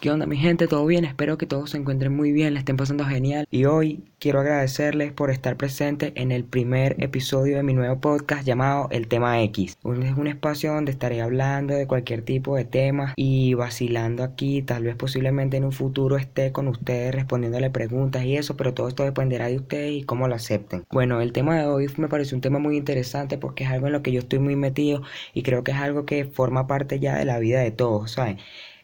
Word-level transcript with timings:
¿Qué 0.00 0.10
onda 0.10 0.24
mi 0.24 0.38
gente? 0.38 0.66
¿Todo 0.66 0.86
bien? 0.86 1.04
Espero 1.04 1.36
que 1.36 1.44
todos 1.44 1.68
se 1.68 1.76
encuentren 1.76 2.16
muy 2.16 2.32
bien, 2.32 2.54
la 2.54 2.60
estén 2.60 2.78
pasando 2.78 3.04
genial. 3.04 3.46
Y 3.50 3.66
hoy 3.66 4.02
quiero 4.18 4.40
agradecerles 4.40 5.12
por 5.12 5.30
estar 5.30 5.58
presentes 5.58 6.12
en 6.14 6.32
el 6.32 6.44
primer 6.44 6.96
episodio 7.04 7.58
de 7.58 7.62
mi 7.62 7.74
nuevo 7.74 8.00
podcast 8.00 8.46
llamado 8.46 8.88
El 8.92 9.08
Tema 9.08 9.42
X. 9.42 9.76
Es 9.84 10.16
un 10.16 10.26
espacio 10.26 10.72
donde 10.72 10.90
estaré 10.90 11.20
hablando 11.20 11.74
de 11.74 11.86
cualquier 11.86 12.22
tipo 12.22 12.56
de 12.56 12.64
temas 12.64 13.12
y 13.14 13.52
vacilando 13.52 14.24
aquí. 14.24 14.62
Tal 14.62 14.84
vez 14.84 14.96
posiblemente 14.96 15.58
en 15.58 15.66
un 15.66 15.72
futuro 15.72 16.16
esté 16.16 16.50
con 16.50 16.68
ustedes 16.68 17.14
respondiéndole 17.14 17.68
preguntas 17.68 18.24
y 18.24 18.38
eso, 18.38 18.56
pero 18.56 18.72
todo 18.72 18.88
esto 18.88 19.04
dependerá 19.04 19.48
de 19.48 19.56
ustedes 19.56 19.92
y 19.92 20.04
cómo 20.04 20.28
lo 20.28 20.34
acepten. 20.34 20.82
Bueno, 20.90 21.20
el 21.20 21.32
tema 21.32 21.58
de 21.58 21.66
hoy 21.66 21.88
me 21.98 22.08
parece 22.08 22.34
un 22.34 22.40
tema 22.40 22.58
muy 22.58 22.78
interesante 22.78 23.36
porque 23.36 23.64
es 23.64 23.70
algo 23.70 23.88
en 23.88 23.92
lo 23.92 24.02
que 24.02 24.12
yo 24.12 24.20
estoy 24.20 24.38
muy 24.38 24.56
metido 24.56 25.02
y 25.34 25.42
creo 25.42 25.62
que 25.62 25.72
es 25.72 25.76
algo 25.76 26.06
que 26.06 26.24
forma 26.24 26.66
parte 26.66 27.00
ya 27.00 27.18
de 27.18 27.26
la 27.26 27.38
vida 27.38 27.60
de 27.60 27.70
todos, 27.70 28.12
¿saben? 28.12 28.38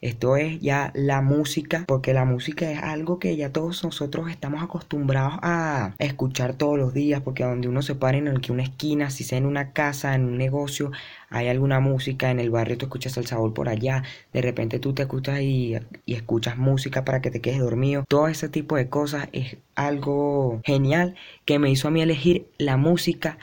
Esto 0.06 0.36
es 0.36 0.60
ya 0.60 0.92
la 0.94 1.20
música, 1.20 1.84
porque 1.88 2.14
la 2.14 2.24
música 2.24 2.70
es 2.70 2.80
algo 2.80 3.18
que 3.18 3.36
ya 3.36 3.50
todos 3.50 3.82
nosotros 3.82 4.30
estamos 4.30 4.62
acostumbrados 4.62 5.34
a 5.42 5.96
escuchar 5.98 6.54
todos 6.54 6.78
los 6.78 6.94
días, 6.94 7.22
porque 7.22 7.42
donde 7.42 7.66
uno 7.66 7.82
se 7.82 7.96
para 7.96 8.16
en 8.16 8.28
una 8.28 8.62
esquina, 8.62 9.10
si 9.10 9.24
sea 9.24 9.38
en 9.38 9.46
una 9.46 9.72
casa, 9.72 10.14
en 10.14 10.24
un 10.24 10.38
negocio, 10.38 10.92
hay 11.28 11.48
alguna 11.48 11.80
música, 11.80 12.30
en 12.30 12.38
el 12.38 12.50
barrio 12.50 12.78
tú 12.78 12.86
escuchas 12.86 13.16
el 13.16 13.26
sabor 13.26 13.52
por 13.52 13.68
allá, 13.68 14.04
de 14.32 14.42
repente 14.42 14.78
tú 14.78 14.92
te 14.94 15.02
escuchas 15.02 15.40
y, 15.40 15.74
y 16.04 16.14
escuchas 16.14 16.56
música 16.56 17.04
para 17.04 17.20
que 17.20 17.32
te 17.32 17.40
quedes 17.40 17.58
dormido. 17.58 18.04
Todo 18.06 18.28
ese 18.28 18.48
tipo 18.48 18.76
de 18.76 18.88
cosas 18.88 19.28
es 19.32 19.56
algo 19.74 20.60
genial 20.64 21.16
que 21.44 21.58
me 21.58 21.68
hizo 21.68 21.88
a 21.88 21.90
mí 21.90 22.00
elegir 22.00 22.46
la 22.58 22.76
música 22.76 23.38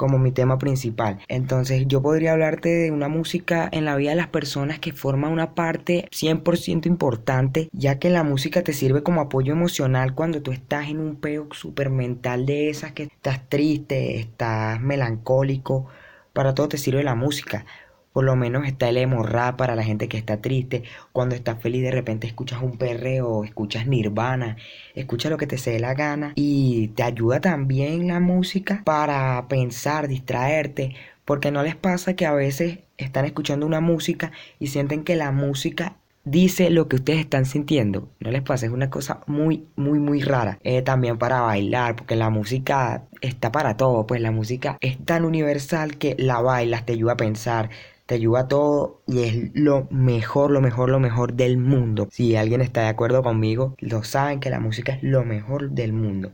como 0.00 0.18
mi 0.18 0.32
tema 0.32 0.56
principal. 0.56 1.18
Entonces 1.28 1.84
yo 1.86 2.00
podría 2.00 2.32
hablarte 2.32 2.70
de 2.70 2.90
una 2.90 3.08
música 3.08 3.68
en 3.70 3.84
la 3.84 3.96
vida 3.96 4.08
de 4.12 4.16
las 4.16 4.28
personas 4.28 4.78
que 4.78 4.94
forma 4.94 5.28
una 5.28 5.54
parte 5.54 6.08
100% 6.10 6.86
importante, 6.86 7.68
ya 7.72 7.98
que 7.98 8.08
la 8.08 8.22
música 8.22 8.62
te 8.62 8.72
sirve 8.72 9.02
como 9.02 9.20
apoyo 9.20 9.52
emocional 9.52 10.14
cuando 10.14 10.40
tú 10.40 10.52
estás 10.52 10.88
en 10.88 11.00
un 11.00 11.16
peo 11.16 11.48
super 11.52 11.90
mental 11.90 12.46
de 12.46 12.70
esas 12.70 12.92
que 12.92 13.02
estás 13.02 13.46
triste, 13.50 14.18
estás 14.18 14.80
melancólico, 14.80 15.88
para 16.32 16.54
todo 16.54 16.70
te 16.70 16.78
sirve 16.78 17.04
la 17.04 17.14
música. 17.14 17.66
Por 18.12 18.24
lo 18.24 18.34
menos 18.34 18.66
está 18.66 18.88
el 18.88 18.96
emo 18.96 19.22
rap 19.22 19.56
para 19.56 19.76
la 19.76 19.84
gente 19.84 20.08
que 20.08 20.18
está 20.18 20.40
triste. 20.40 20.82
Cuando 21.12 21.34
estás 21.34 21.60
feliz 21.62 21.82
de 21.82 21.92
repente 21.92 22.26
escuchas 22.26 22.60
un 22.62 22.76
perreo, 22.76 23.44
escuchas 23.44 23.86
Nirvana, 23.86 24.56
escucha 24.94 25.30
lo 25.30 25.36
que 25.38 25.46
te 25.46 25.58
se 25.58 25.70
dé 25.70 25.80
la 25.80 25.94
gana. 25.94 26.32
Y 26.34 26.88
te 26.88 27.04
ayuda 27.04 27.40
también 27.40 28.08
la 28.08 28.18
música 28.18 28.82
para 28.84 29.46
pensar, 29.48 30.08
distraerte. 30.08 30.94
Porque 31.24 31.52
no 31.52 31.62
les 31.62 31.76
pasa 31.76 32.14
que 32.14 32.26
a 32.26 32.32
veces 32.32 32.80
están 32.98 33.24
escuchando 33.24 33.64
una 33.66 33.80
música 33.80 34.32
y 34.58 34.66
sienten 34.66 35.04
que 35.04 35.14
la 35.14 35.30
música 35.30 35.96
dice 36.24 36.70
lo 36.70 36.88
que 36.88 36.96
ustedes 36.96 37.20
están 37.20 37.44
sintiendo. 37.46 38.08
No 38.20 38.30
les 38.30 38.42
pasa, 38.42 38.66
es 38.66 38.72
una 38.72 38.90
cosa 38.90 39.20
muy, 39.26 39.66
muy, 39.76 39.98
muy 39.98 40.20
rara. 40.22 40.58
Eh, 40.62 40.82
también 40.82 41.18
para 41.18 41.40
bailar, 41.40 41.96
porque 41.96 42.16
la 42.16 42.30
música 42.30 43.04
está 43.20 43.52
para 43.52 43.76
todo. 43.76 44.06
Pues 44.06 44.20
la 44.20 44.30
música 44.30 44.76
es 44.80 44.98
tan 45.04 45.24
universal 45.24 45.96
que 45.98 46.16
la 46.18 46.40
bailas, 46.40 46.86
te 46.86 46.92
ayuda 46.92 47.12
a 47.12 47.16
pensar, 47.16 47.70
te 48.10 48.16
ayuda 48.16 48.40
a 48.40 48.48
todo 48.48 49.02
y 49.06 49.22
es 49.22 49.50
lo 49.54 49.86
mejor, 49.92 50.50
lo 50.50 50.60
mejor, 50.60 50.90
lo 50.90 50.98
mejor 50.98 51.34
del 51.34 51.58
mundo. 51.58 52.08
Si 52.10 52.34
alguien 52.34 52.60
está 52.60 52.80
de 52.80 52.88
acuerdo 52.88 53.22
conmigo, 53.22 53.76
lo 53.78 54.02
saben 54.02 54.40
que 54.40 54.50
la 54.50 54.58
música 54.58 54.94
es 54.94 55.02
lo 55.04 55.24
mejor 55.24 55.70
del 55.70 55.92
mundo. 55.92 56.32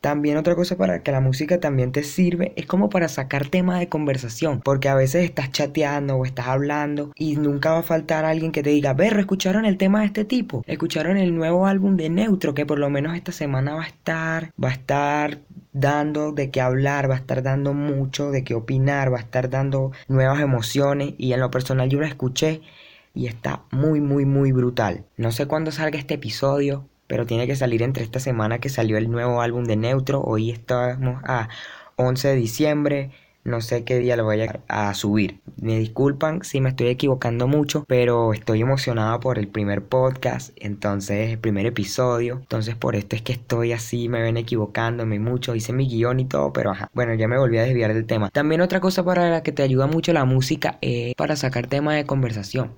También 0.00 0.36
otra 0.38 0.56
cosa 0.56 0.76
para 0.76 1.04
que 1.04 1.12
la 1.12 1.20
música 1.20 1.60
también 1.60 1.92
te 1.92 2.02
sirve 2.02 2.52
es 2.56 2.66
como 2.66 2.90
para 2.90 3.06
sacar 3.06 3.46
temas 3.46 3.78
de 3.78 3.88
conversación, 3.88 4.60
porque 4.60 4.88
a 4.88 4.96
veces 4.96 5.24
estás 5.24 5.52
chateando 5.52 6.16
o 6.16 6.24
estás 6.24 6.48
hablando 6.48 7.12
y 7.14 7.36
nunca 7.36 7.70
va 7.70 7.78
a 7.78 7.82
faltar 7.84 8.24
alguien 8.24 8.50
que 8.50 8.64
te 8.64 8.70
diga, 8.70 8.92
ver, 8.92 9.16
escucharon 9.16 9.66
el 9.66 9.78
tema 9.78 10.00
de 10.00 10.06
este 10.06 10.24
tipo, 10.24 10.64
escucharon 10.66 11.16
el 11.16 11.32
nuevo 11.32 11.68
álbum 11.68 11.96
de 11.96 12.10
Neutro 12.10 12.54
que 12.54 12.66
por 12.66 12.80
lo 12.80 12.90
menos 12.90 13.16
esta 13.16 13.30
semana 13.30 13.76
va 13.76 13.84
a 13.84 13.86
estar, 13.86 14.50
va 14.62 14.70
a 14.70 14.72
estar 14.72 15.38
dando 15.74 16.32
de 16.32 16.50
qué 16.50 16.62
hablar, 16.62 17.10
va 17.10 17.16
a 17.16 17.18
estar 17.18 17.42
dando 17.42 17.74
mucho 17.74 18.30
de 18.30 18.44
qué 18.44 18.54
opinar, 18.54 19.12
va 19.12 19.18
a 19.18 19.20
estar 19.20 19.50
dando 19.50 19.92
nuevas 20.08 20.40
emociones 20.40 21.14
y 21.18 21.34
en 21.34 21.40
lo 21.40 21.50
personal 21.50 21.90
yo 21.90 21.98
lo 21.98 22.06
escuché 22.06 22.62
y 23.12 23.26
está 23.26 23.64
muy 23.70 24.00
muy 24.00 24.24
muy 24.24 24.52
brutal. 24.52 25.04
No 25.18 25.32
sé 25.32 25.46
cuándo 25.46 25.72
salga 25.72 25.98
este 25.98 26.14
episodio, 26.14 26.88
pero 27.06 27.26
tiene 27.26 27.46
que 27.46 27.56
salir 27.56 27.82
entre 27.82 28.04
esta 28.04 28.20
semana 28.20 28.60
que 28.60 28.70
salió 28.70 28.96
el 28.96 29.10
nuevo 29.10 29.42
álbum 29.42 29.64
de 29.64 29.76
Neutro. 29.76 30.22
Hoy 30.22 30.50
estamos 30.50 31.20
a 31.24 31.48
11 31.96 32.28
de 32.28 32.34
diciembre. 32.36 33.10
No 33.44 33.60
sé 33.60 33.84
qué 33.84 33.98
día 33.98 34.16
lo 34.16 34.24
voy 34.24 34.40
a, 34.68 34.94
subir. 34.94 35.40
Me 35.60 35.78
disculpan 35.78 36.42
si 36.42 36.62
me 36.62 36.70
estoy 36.70 36.88
equivocando 36.88 37.46
mucho, 37.46 37.84
pero 37.86 38.32
estoy 38.32 38.62
emocionado 38.62 39.20
por 39.20 39.38
el 39.38 39.48
primer 39.48 39.84
podcast, 39.84 40.56
entonces 40.56 41.30
el 41.30 41.38
primer 41.38 41.66
episodio. 41.66 42.38
Entonces 42.40 42.74
por 42.74 42.96
esto 42.96 43.16
es 43.16 43.22
que 43.22 43.32
estoy 43.32 43.72
así, 43.72 44.08
me 44.08 44.22
ven 44.22 44.38
equivocándome 44.38 45.18
mucho. 45.18 45.54
Hice 45.54 45.74
mi 45.74 45.86
guion 45.86 46.20
y 46.20 46.24
todo, 46.24 46.54
pero 46.54 46.70
ajá. 46.70 46.90
Bueno, 46.94 47.12
ya 47.14 47.28
me 47.28 47.38
volví 47.38 47.58
a 47.58 47.64
desviar 47.64 47.92
del 47.92 48.06
tema. 48.06 48.30
También 48.30 48.62
otra 48.62 48.80
cosa 48.80 49.04
para 49.04 49.28
la 49.28 49.42
que 49.42 49.52
te 49.52 49.62
ayuda 49.62 49.86
mucho 49.86 50.14
la 50.14 50.24
música 50.24 50.78
es 50.80 51.14
para 51.14 51.36
sacar 51.36 51.66
temas 51.66 51.96
de 51.96 52.06
conversación 52.06 52.72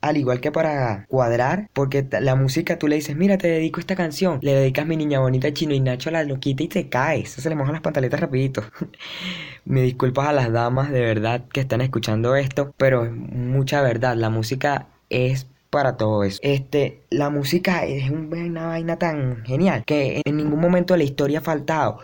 al 0.00 0.16
igual 0.16 0.40
que 0.40 0.52
para 0.52 1.06
cuadrar, 1.08 1.68
porque 1.72 2.06
la 2.20 2.36
música 2.36 2.78
tú 2.78 2.88
le 2.88 2.96
dices, 2.96 3.16
mira, 3.16 3.38
te 3.38 3.48
dedico 3.48 3.80
esta 3.80 3.96
canción, 3.96 4.38
le 4.42 4.52
dedicas 4.54 4.86
mi 4.86 4.96
niña 4.96 5.20
bonita 5.20 5.52
Chino 5.52 5.74
y 5.74 5.80
Nacho 5.80 6.10
la 6.10 6.24
loquita 6.24 6.62
y 6.62 6.68
te 6.68 6.88
caes, 6.88 7.30
se 7.30 7.48
le 7.48 7.56
mojan 7.56 7.72
las 7.72 7.82
pantaletas 7.82 8.20
rapidito. 8.20 8.62
Me 9.64 9.82
disculpas 9.82 10.28
a 10.28 10.32
las 10.32 10.52
damas 10.52 10.90
de 10.90 11.00
verdad 11.00 11.44
que 11.52 11.60
están 11.60 11.80
escuchando 11.80 12.36
esto, 12.36 12.74
pero 12.76 13.04
es 13.04 13.12
mucha 13.12 13.82
verdad, 13.82 14.16
la 14.16 14.30
música 14.30 14.86
es 15.10 15.46
para 15.70 15.96
todo 15.96 16.24
eso. 16.24 16.38
Este, 16.42 17.02
la 17.10 17.28
música 17.30 17.84
es 17.84 18.10
una 18.10 18.68
vaina 18.68 18.98
tan 18.98 19.44
genial 19.44 19.84
que 19.84 20.22
en 20.24 20.36
ningún 20.36 20.60
momento 20.60 20.94
de 20.94 20.98
la 20.98 21.04
historia 21.04 21.40
ha 21.40 21.42
faltado, 21.42 21.98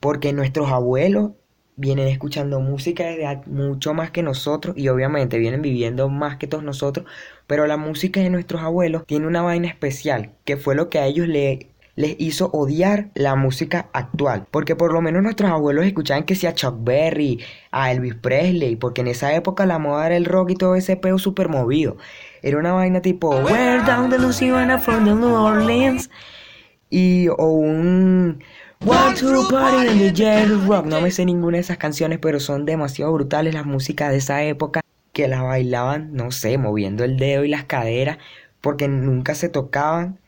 porque 0.00 0.32
nuestros 0.32 0.70
abuelos 0.70 1.32
vienen 1.76 2.08
escuchando 2.08 2.60
música 2.60 3.04
desde 3.04 3.42
mucho 3.46 3.94
más 3.94 4.10
que 4.10 4.22
nosotros 4.22 4.76
y 4.76 4.88
obviamente 4.88 5.38
vienen 5.38 5.62
viviendo 5.62 6.08
más 6.08 6.36
que 6.36 6.46
todos 6.46 6.64
nosotros, 6.64 7.06
pero 7.46 7.66
la 7.66 7.76
música 7.76 8.20
de 8.20 8.30
nuestros 8.30 8.62
abuelos 8.62 9.04
tiene 9.06 9.26
una 9.26 9.42
vaina 9.42 9.68
especial, 9.68 10.32
que 10.44 10.56
fue 10.56 10.74
lo 10.74 10.90
que 10.90 10.98
a 10.98 11.06
ellos 11.06 11.28
le, 11.28 11.72
les 11.96 12.16
hizo 12.18 12.50
odiar 12.52 13.10
la 13.14 13.36
música 13.36 13.88
actual, 13.92 14.46
porque 14.50 14.76
por 14.76 14.92
lo 14.92 15.00
menos 15.00 15.22
nuestros 15.22 15.50
abuelos 15.50 15.86
escuchaban 15.86 16.24
que 16.24 16.34
sea 16.34 16.54
Chuck 16.54 16.76
Berry, 16.80 17.40
a 17.70 17.92
Elvis 17.92 18.14
Presley, 18.14 18.76
porque 18.76 19.00
en 19.00 19.08
esa 19.08 19.34
época 19.34 19.66
la 19.66 19.78
moda 19.78 20.06
era 20.06 20.16
el 20.16 20.24
rock 20.24 20.50
y 20.50 20.56
todo 20.56 20.74
ese 20.74 20.96
peo 20.96 21.18
super 21.18 21.48
movido. 21.48 21.96
Era 22.42 22.58
una 22.58 22.72
vaina 22.72 23.02
tipo 23.02 23.30
Where 23.30 23.82
down 23.84 24.10
the 24.10 24.18
Louisiana 24.18 24.78
from 24.78 25.04
the 25.04 25.14
New 25.14 25.34
Orleans 25.34 26.10
y 26.90 27.28
o 27.28 27.46
un 27.46 28.42
Want 28.84 29.16
to 29.18 29.48
party 29.48 30.08
in 30.08 30.12
the 30.12 30.56
rock. 30.66 30.86
No 30.86 31.00
me 31.00 31.12
sé 31.12 31.24
ninguna 31.24 31.56
de 31.56 31.60
esas 31.60 31.78
canciones, 31.78 32.18
pero 32.18 32.40
son 32.40 32.64
demasiado 32.64 33.12
brutales 33.12 33.54
las 33.54 33.64
músicas 33.64 34.10
de 34.10 34.16
esa 34.16 34.42
época 34.42 34.80
que 35.12 35.28
las 35.28 35.42
bailaban, 35.42 36.12
no 36.14 36.32
sé, 36.32 36.58
moviendo 36.58 37.04
el 37.04 37.16
dedo 37.16 37.44
y 37.44 37.48
las 37.48 37.64
caderas, 37.64 38.18
porque 38.60 38.88
nunca 38.88 39.36
se 39.36 39.48
tocaban 39.48 40.18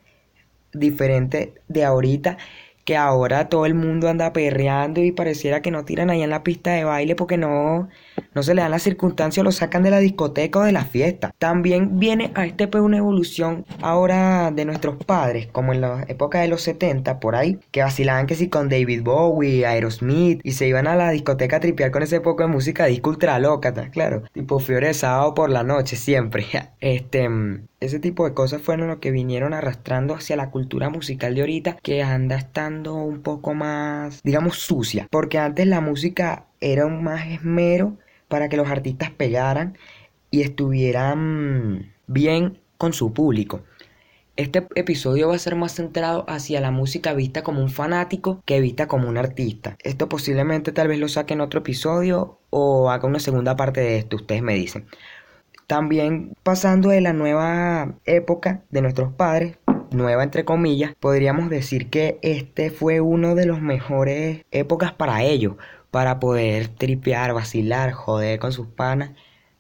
diferente 0.72 1.54
de 1.66 1.84
ahorita 1.84 2.38
que 2.84 2.96
ahora 2.96 3.48
todo 3.48 3.66
el 3.66 3.74
mundo 3.74 4.08
anda 4.08 4.32
perreando 4.32 5.02
y 5.02 5.12
pareciera 5.12 5.62
que 5.62 5.70
no 5.70 5.84
tiran 5.84 6.10
ahí 6.10 6.22
en 6.22 6.30
la 6.30 6.42
pista 6.42 6.72
de 6.72 6.84
baile 6.84 7.14
porque 7.16 7.36
no, 7.36 7.88
no 8.34 8.42
se 8.42 8.54
le 8.54 8.62
dan 8.62 8.70
las 8.70 8.82
circunstancias, 8.82 9.44
lo 9.44 9.52
sacan 9.52 9.82
de 9.82 9.90
la 9.90 9.98
discoteca 9.98 10.58
o 10.58 10.62
de 10.62 10.72
la 10.72 10.84
fiesta. 10.84 11.34
También 11.38 11.98
viene 11.98 12.32
a 12.34 12.46
este 12.46 12.68
pues 12.68 12.82
una 12.82 12.98
evolución 12.98 13.64
ahora 13.80 14.50
de 14.50 14.64
nuestros 14.64 14.96
padres, 15.04 15.46
como 15.46 15.72
en 15.72 15.80
la 15.80 16.04
época 16.08 16.40
de 16.40 16.48
los 16.48 16.62
70, 16.62 17.20
por 17.20 17.36
ahí, 17.36 17.58
que 17.70 17.82
vacilaban 17.82 18.26
que 18.26 18.34
sí 18.34 18.48
con 18.48 18.68
David 18.68 19.02
Bowie, 19.02 19.66
Aerosmith, 19.66 20.40
y 20.44 20.52
se 20.52 20.68
iban 20.68 20.86
a 20.86 20.96
la 20.96 21.10
discoteca 21.10 21.56
a 21.56 21.60
tripear 21.60 21.90
con 21.90 22.02
ese 22.02 22.20
poco 22.20 22.42
de 22.42 22.48
música 22.48 22.86
disco 22.86 23.10
ultra 23.10 23.38
loca, 23.38 23.72
claro? 23.90 24.22
Tipo 24.32 24.58
fiebre 24.58 24.94
sábado 24.94 25.34
por 25.34 25.50
la 25.50 25.62
noche, 25.62 25.96
siempre. 25.96 26.46
Este, 26.80 27.28
ese 27.84 28.00
tipo 28.00 28.24
de 28.24 28.34
cosas 28.34 28.62
fueron 28.62 28.88
lo 28.88 29.00
que 29.00 29.10
vinieron 29.10 29.54
arrastrando 29.54 30.14
hacia 30.14 30.36
la 30.36 30.50
cultura 30.50 30.90
musical 30.90 31.34
de 31.34 31.42
ahorita, 31.42 31.76
que 31.82 32.02
anda 32.02 32.36
estando 32.36 32.94
un 32.94 33.22
poco 33.22 33.54
más, 33.54 34.20
digamos, 34.22 34.58
sucia. 34.58 35.06
Porque 35.10 35.38
antes 35.38 35.66
la 35.66 35.80
música 35.80 36.46
era 36.60 36.86
un 36.86 37.02
más 37.04 37.26
esmero 37.26 37.96
para 38.28 38.48
que 38.48 38.56
los 38.56 38.68
artistas 38.68 39.10
pegaran 39.10 39.76
y 40.30 40.42
estuvieran 40.42 41.92
bien 42.06 42.58
con 42.78 42.92
su 42.92 43.12
público. 43.12 43.62
Este 44.36 44.66
episodio 44.74 45.28
va 45.28 45.36
a 45.36 45.38
ser 45.38 45.54
más 45.54 45.76
centrado 45.76 46.24
hacia 46.28 46.60
la 46.60 46.72
música 46.72 47.14
vista 47.14 47.44
como 47.44 47.60
un 47.60 47.70
fanático 47.70 48.42
que 48.44 48.60
vista 48.60 48.88
como 48.88 49.08
un 49.08 49.16
artista. 49.16 49.76
Esto 49.84 50.08
posiblemente 50.08 50.72
tal 50.72 50.88
vez 50.88 50.98
lo 50.98 51.08
saque 51.08 51.34
en 51.34 51.40
otro 51.40 51.60
episodio 51.60 52.40
o 52.50 52.90
haga 52.90 53.06
una 53.06 53.20
segunda 53.20 53.54
parte 53.54 53.80
de 53.80 53.98
esto, 53.98 54.16
ustedes 54.16 54.42
me 54.42 54.54
dicen. 54.54 54.86
También 55.66 56.34
pasando 56.42 56.90
de 56.90 57.00
la 57.00 57.12
nueva 57.12 57.94
época 58.04 58.62
de 58.70 58.82
nuestros 58.82 59.12
padres, 59.12 59.58
nueva 59.90 60.22
entre 60.22 60.44
comillas, 60.44 60.94
podríamos 61.00 61.48
decir 61.48 61.88
que 61.88 62.18
este 62.22 62.70
fue 62.70 63.00
uno 63.00 63.34
de 63.34 63.46
los 63.46 63.60
mejores 63.60 64.44
épocas 64.50 64.92
para 64.92 65.22
ellos, 65.22 65.56
para 65.90 66.20
poder 66.20 66.68
tripear, 66.68 67.32
vacilar, 67.32 67.92
joder 67.92 68.38
con 68.38 68.52
sus 68.52 68.66
panas, 68.66 69.12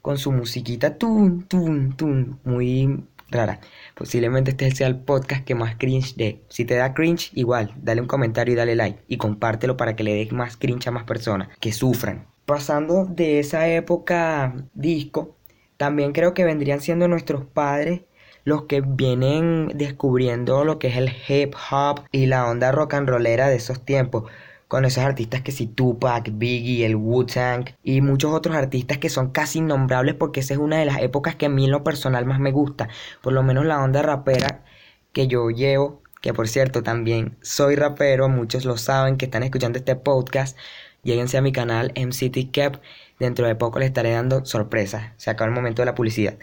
con 0.02 0.18
su 0.18 0.32
musiquita 0.32 0.98
tun, 0.98 1.44
tun, 1.44 1.96
tun, 1.96 2.38
muy 2.44 3.04
rara. 3.30 3.60
Posiblemente 3.94 4.50
este 4.50 4.70
sea 4.70 4.86
el 4.86 4.96
podcast 4.96 5.44
que 5.44 5.54
más 5.54 5.76
cringe 5.76 6.14
de. 6.16 6.42
Si 6.48 6.64
te 6.64 6.74
da 6.74 6.94
cringe, 6.94 7.30
igual, 7.34 7.72
dale 7.76 8.00
un 8.00 8.06
comentario 8.06 8.52
y 8.52 8.56
dale 8.56 8.74
like. 8.74 9.00
Y 9.08 9.16
compártelo 9.16 9.76
para 9.76 9.96
que 9.96 10.04
le 10.04 10.14
des 10.14 10.32
más 10.32 10.56
cringe 10.56 10.88
a 10.88 10.90
más 10.90 11.04
personas 11.04 11.48
que 11.60 11.72
sufran. 11.72 12.26
Pasando 12.44 13.06
de 13.06 13.38
esa 13.38 13.68
época 13.68 14.54
disco, 14.74 15.33
también 15.76 16.12
creo 16.12 16.34
que 16.34 16.44
vendrían 16.44 16.80
siendo 16.80 17.08
nuestros 17.08 17.44
padres 17.44 18.02
los 18.44 18.64
que 18.64 18.82
vienen 18.82 19.68
descubriendo 19.74 20.64
lo 20.64 20.78
que 20.78 20.88
es 20.88 20.96
el 20.96 21.10
hip 21.28 21.54
hop 21.70 22.02
y 22.12 22.26
la 22.26 22.46
onda 22.48 22.72
rock 22.72 22.94
and 22.94 23.08
rollera 23.08 23.48
de 23.48 23.56
esos 23.56 23.84
tiempos 23.84 24.24
con 24.68 24.84
esos 24.84 25.04
artistas 25.04 25.42
que 25.42 25.52
si 25.52 25.66
Tupac, 25.66 26.30
Biggie, 26.32 26.84
el 26.84 26.96
Wu-Tang 26.96 27.74
y 27.82 28.00
muchos 28.00 28.32
otros 28.32 28.56
artistas 28.56 28.98
que 28.98 29.08
son 29.08 29.30
casi 29.30 29.58
innombrables 29.60 30.14
porque 30.14 30.40
esa 30.40 30.54
es 30.54 30.60
una 30.60 30.78
de 30.78 30.86
las 30.86 31.00
épocas 31.00 31.36
que 31.36 31.46
a 31.46 31.48
mí 31.48 31.64
en 31.66 31.70
lo 31.70 31.84
personal 31.84 32.26
más 32.26 32.40
me 32.40 32.50
gusta, 32.52 32.88
por 33.22 33.32
lo 33.32 33.42
menos 33.42 33.64
la 33.66 33.82
onda 33.82 34.02
rapera 34.02 34.64
que 35.12 35.28
yo 35.28 35.50
llevo, 35.50 36.02
que 36.20 36.34
por 36.34 36.48
cierto 36.48 36.82
también 36.82 37.36
soy 37.40 37.76
rapero, 37.76 38.28
muchos 38.28 38.64
lo 38.64 38.76
saben 38.76 39.16
que 39.16 39.26
están 39.26 39.42
escuchando 39.42 39.78
este 39.78 39.96
podcast, 39.96 40.58
lléguense 41.02 41.38
a 41.38 41.42
mi 41.42 41.52
canal 41.52 41.92
MCT 41.94 42.50
Cap, 42.52 42.80
dentro 43.24 43.46
de 43.46 43.54
poco 43.54 43.78
les 43.78 43.88
estaré 43.88 44.12
dando 44.12 44.44
sorpresas, 44.44 45.12
se 45.16 45.30
acaba 45.30 45.48
el 45.48 45.54
momento 45.54 45.82
de 45.82 45.86
la 45.86 45.94
publicidad. 45.94 46.38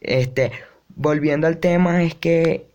Este, 0.00 0.52
volviendo 0.88 1.46
al 1.46 1.58
tema, 1.58 2.02
es 2.02 2.14
que 2.14 2.68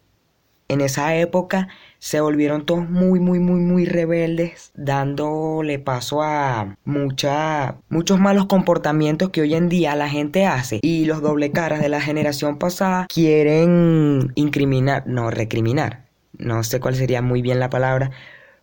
en 0.71 0.79
esa 0.79 1.15
época 1.15 1.67
se 1.99 2.21
volvieron 2.21 2.65
todos 2.65 2.89
muy, 2.89 3.19
muy, 3.19 3.39
muy, 3.39 3.59
muy 3.59 3.85
rebeldes, 3.85 4.71
dándole 4.73 5.79
paso 5.79 6.23
a 6.23 6.77
mucha, 6.85 7.75
muchos 7.89 8.19
malos 8.19 8.45
comportamientos 8.45 9.29
que 9.29 9.41
hoy 9.41 9.53
en 9.53 9.67
día 9.67 9.95
la 9.95 10.07
gente 10.07 10.45
hace. 10.45 10.79
Y 10.81 11.05
los 11.05 11.21
doble 11.21 11.51
caras 11.51 11.81
de 11.81 11.89
la 11.89 11.99
generación 11.99 12.57
pasada 12.57 13.05
quieren 13.13 14.31
incriminar, 14.35 15.03
no, 15.07 15.29
recriminar. 15.29 16.05
No 16.37 16.63
sé 16.63 16.79
cuál 16.79 16.95
sería 16.95 17.21
muy 17.21 17.41
bien 17.41 17.59
la 17.59 17.69
palabra, 17.69 18.11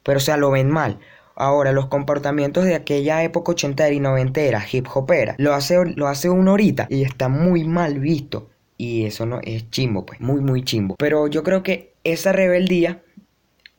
pero 0.02 0.16
o 0.16 0.20
sea, 0.20 0.38
lo 0.38 0.50
ven 0.50 0.70
mal. 0.70 0.98
Ahora, 1.38 1.72
los 1.72 1.86
comportamientos 1.86 2.64
de 2.64 2.74
aquella 2.74 3.22
época 3.22 3.52
ochentera 3.52 3.92
y 3.92 4.00
noventera, 4.00 4.64
hip 4.70 4.86
hopera, 4.92 5.36
lo 5.38 5.54
hace, 5.54 5.76
lo 5.94 6.08
hace 6.08 6.28
uno 6.28 6.50
ahorita 6.50 6.88
y 6.90 7.04
está 7.04 7.28
muy 7.28 7.64
mal 7.64 8.00
visto. 8.00 8.50
Y 8.76 9.06
eso 9.06 9.24
no 9.24 9.40
es 9.42 9.70
chimbo, 9.70 10.04
pues, 10.04 10.20
muy, 10.20 10.40
muy 10.40 10.64
chimbo. 10.64 10.96
Pero 10.98 11.28
yo 11.28 11.42
creo 11.42 11.62
que 11.62 11.94
esa 12.04 12.32
rebeldía 12.32 13.02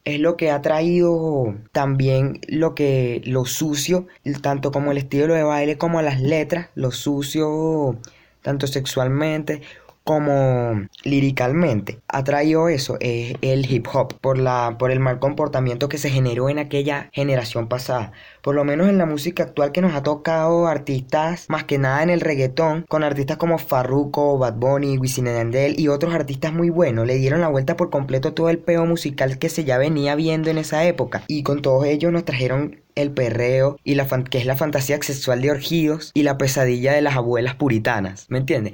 es 0.05 0.19
lo 0.19 0.37
que 0.37 0.51
ha 0.51 0.61
traído 0.61 1.55
también 1.71 2.39
lo 2.47 2.75
que 2.75 3.21
lo 3.25 3.45
sucio, 3.45 4.07
tanto 4.41 4.71
como 4.71 4.91
el 4.91 4.97
estilo 4.97 5.33
de 5.33 5.43
baile 5.43 5.77
como 5.77 6.01
las 6.01 6.21
letras, 6.21 6.69
lo 6.75 6.91
sucio 6.91 7.97
tanto 8.41 8.67
sexualmente 8.67 9.61
como 10.09 10.87
líricamente 11.03 11.99
ha 12.07 12.23
traído 12.23 12.67
eso 12.67 12.97
es 12.99 13.35
el 13.43 13.71
hip 13.71 13.85
hop 13.93 14.15
por 14.19 14.39
la 14.39 14.75
por 14.79 14.89
el 14.89 14.99
mal 14.99 15.19
comportamiento 15.19 15.87
que 15.87 15.99
se 15.99 16.09
generó 16.09 16.49
en 16.49 16.57
aquella 16.57 17.11
generación 17.13 17.67
pasada 17.67 18.11
por 18.41 18.55
lo 18.55 18.65
menos 18.65 18.89
en 18.89 18.97
la 18.97 19.05
música 19.05 19.43
actual 19.43 19.71
que 19.71 19.81
nos 19.81 19.93
ha 19.93 20.01
tocado 20.01 20.65
artistas 20.65 21.45
más 21.47 21.65
que 21.65 21.77
nada 21.77 22.01
en 22.01 22.09
el 22.09 22.21
reggaetón 22.21 22.85
con 22.89 23.03
artistas 23.03 23.37
como 23.37 23.59
Farruko 23.59 24.39
Bad 24.39 24.55
Bunny 24.55 24.97
Wisin 24.97 25.27
y 25.27 25.79
y 25.79 25.87
otros 25.89 26.15
artistas 26.15 26.53
muy 26.53 26.71
buenos 26.71 27.05
le 27.05 27.17
dieron 27.17 27.41
la 27.41 27.47
vuelta 27.47 27.77
por 27.77 27.91
completo 27.91 28.33
todo 28.33 28.49
el 28.49 28.57
peo 28.57 28.87
musical 28.87 29.37
que 29.37 29.49
se 29.49 29.63
ya 29.63 29.77
venía 29.77 30.15
viendo 30.15 30.49
en 30.49 30.57
esa 30.57 30.85
época 30.85 31.23
y 31.27 31.43
con 31.43 31.61
todos 31.61 31.85
ellos 31.85 32.11
nos 32.11 32.25
trajeron 32.25 32.81
el 32.95 33.11
perreo 33.11 33.77
y 33.83 33.93
la 33.93 34.07
que 34.07 34.39
es 34.39 34.47
la 34.47 34.55
fantasía 34.55 34.99
sexual 35.03 35.43
de 35.43 35.51
orgidos 35.51 36.09
y 36.15 36.23
la 36.23 36.39
pesadilla 36.39 36.93
de 36.93 37.03
las 37.03 37.15
abuelas 37.15 37.53
puritanas, 37.53 38.25
¿me 38.29 38.39
entiendes? 38.39 38.73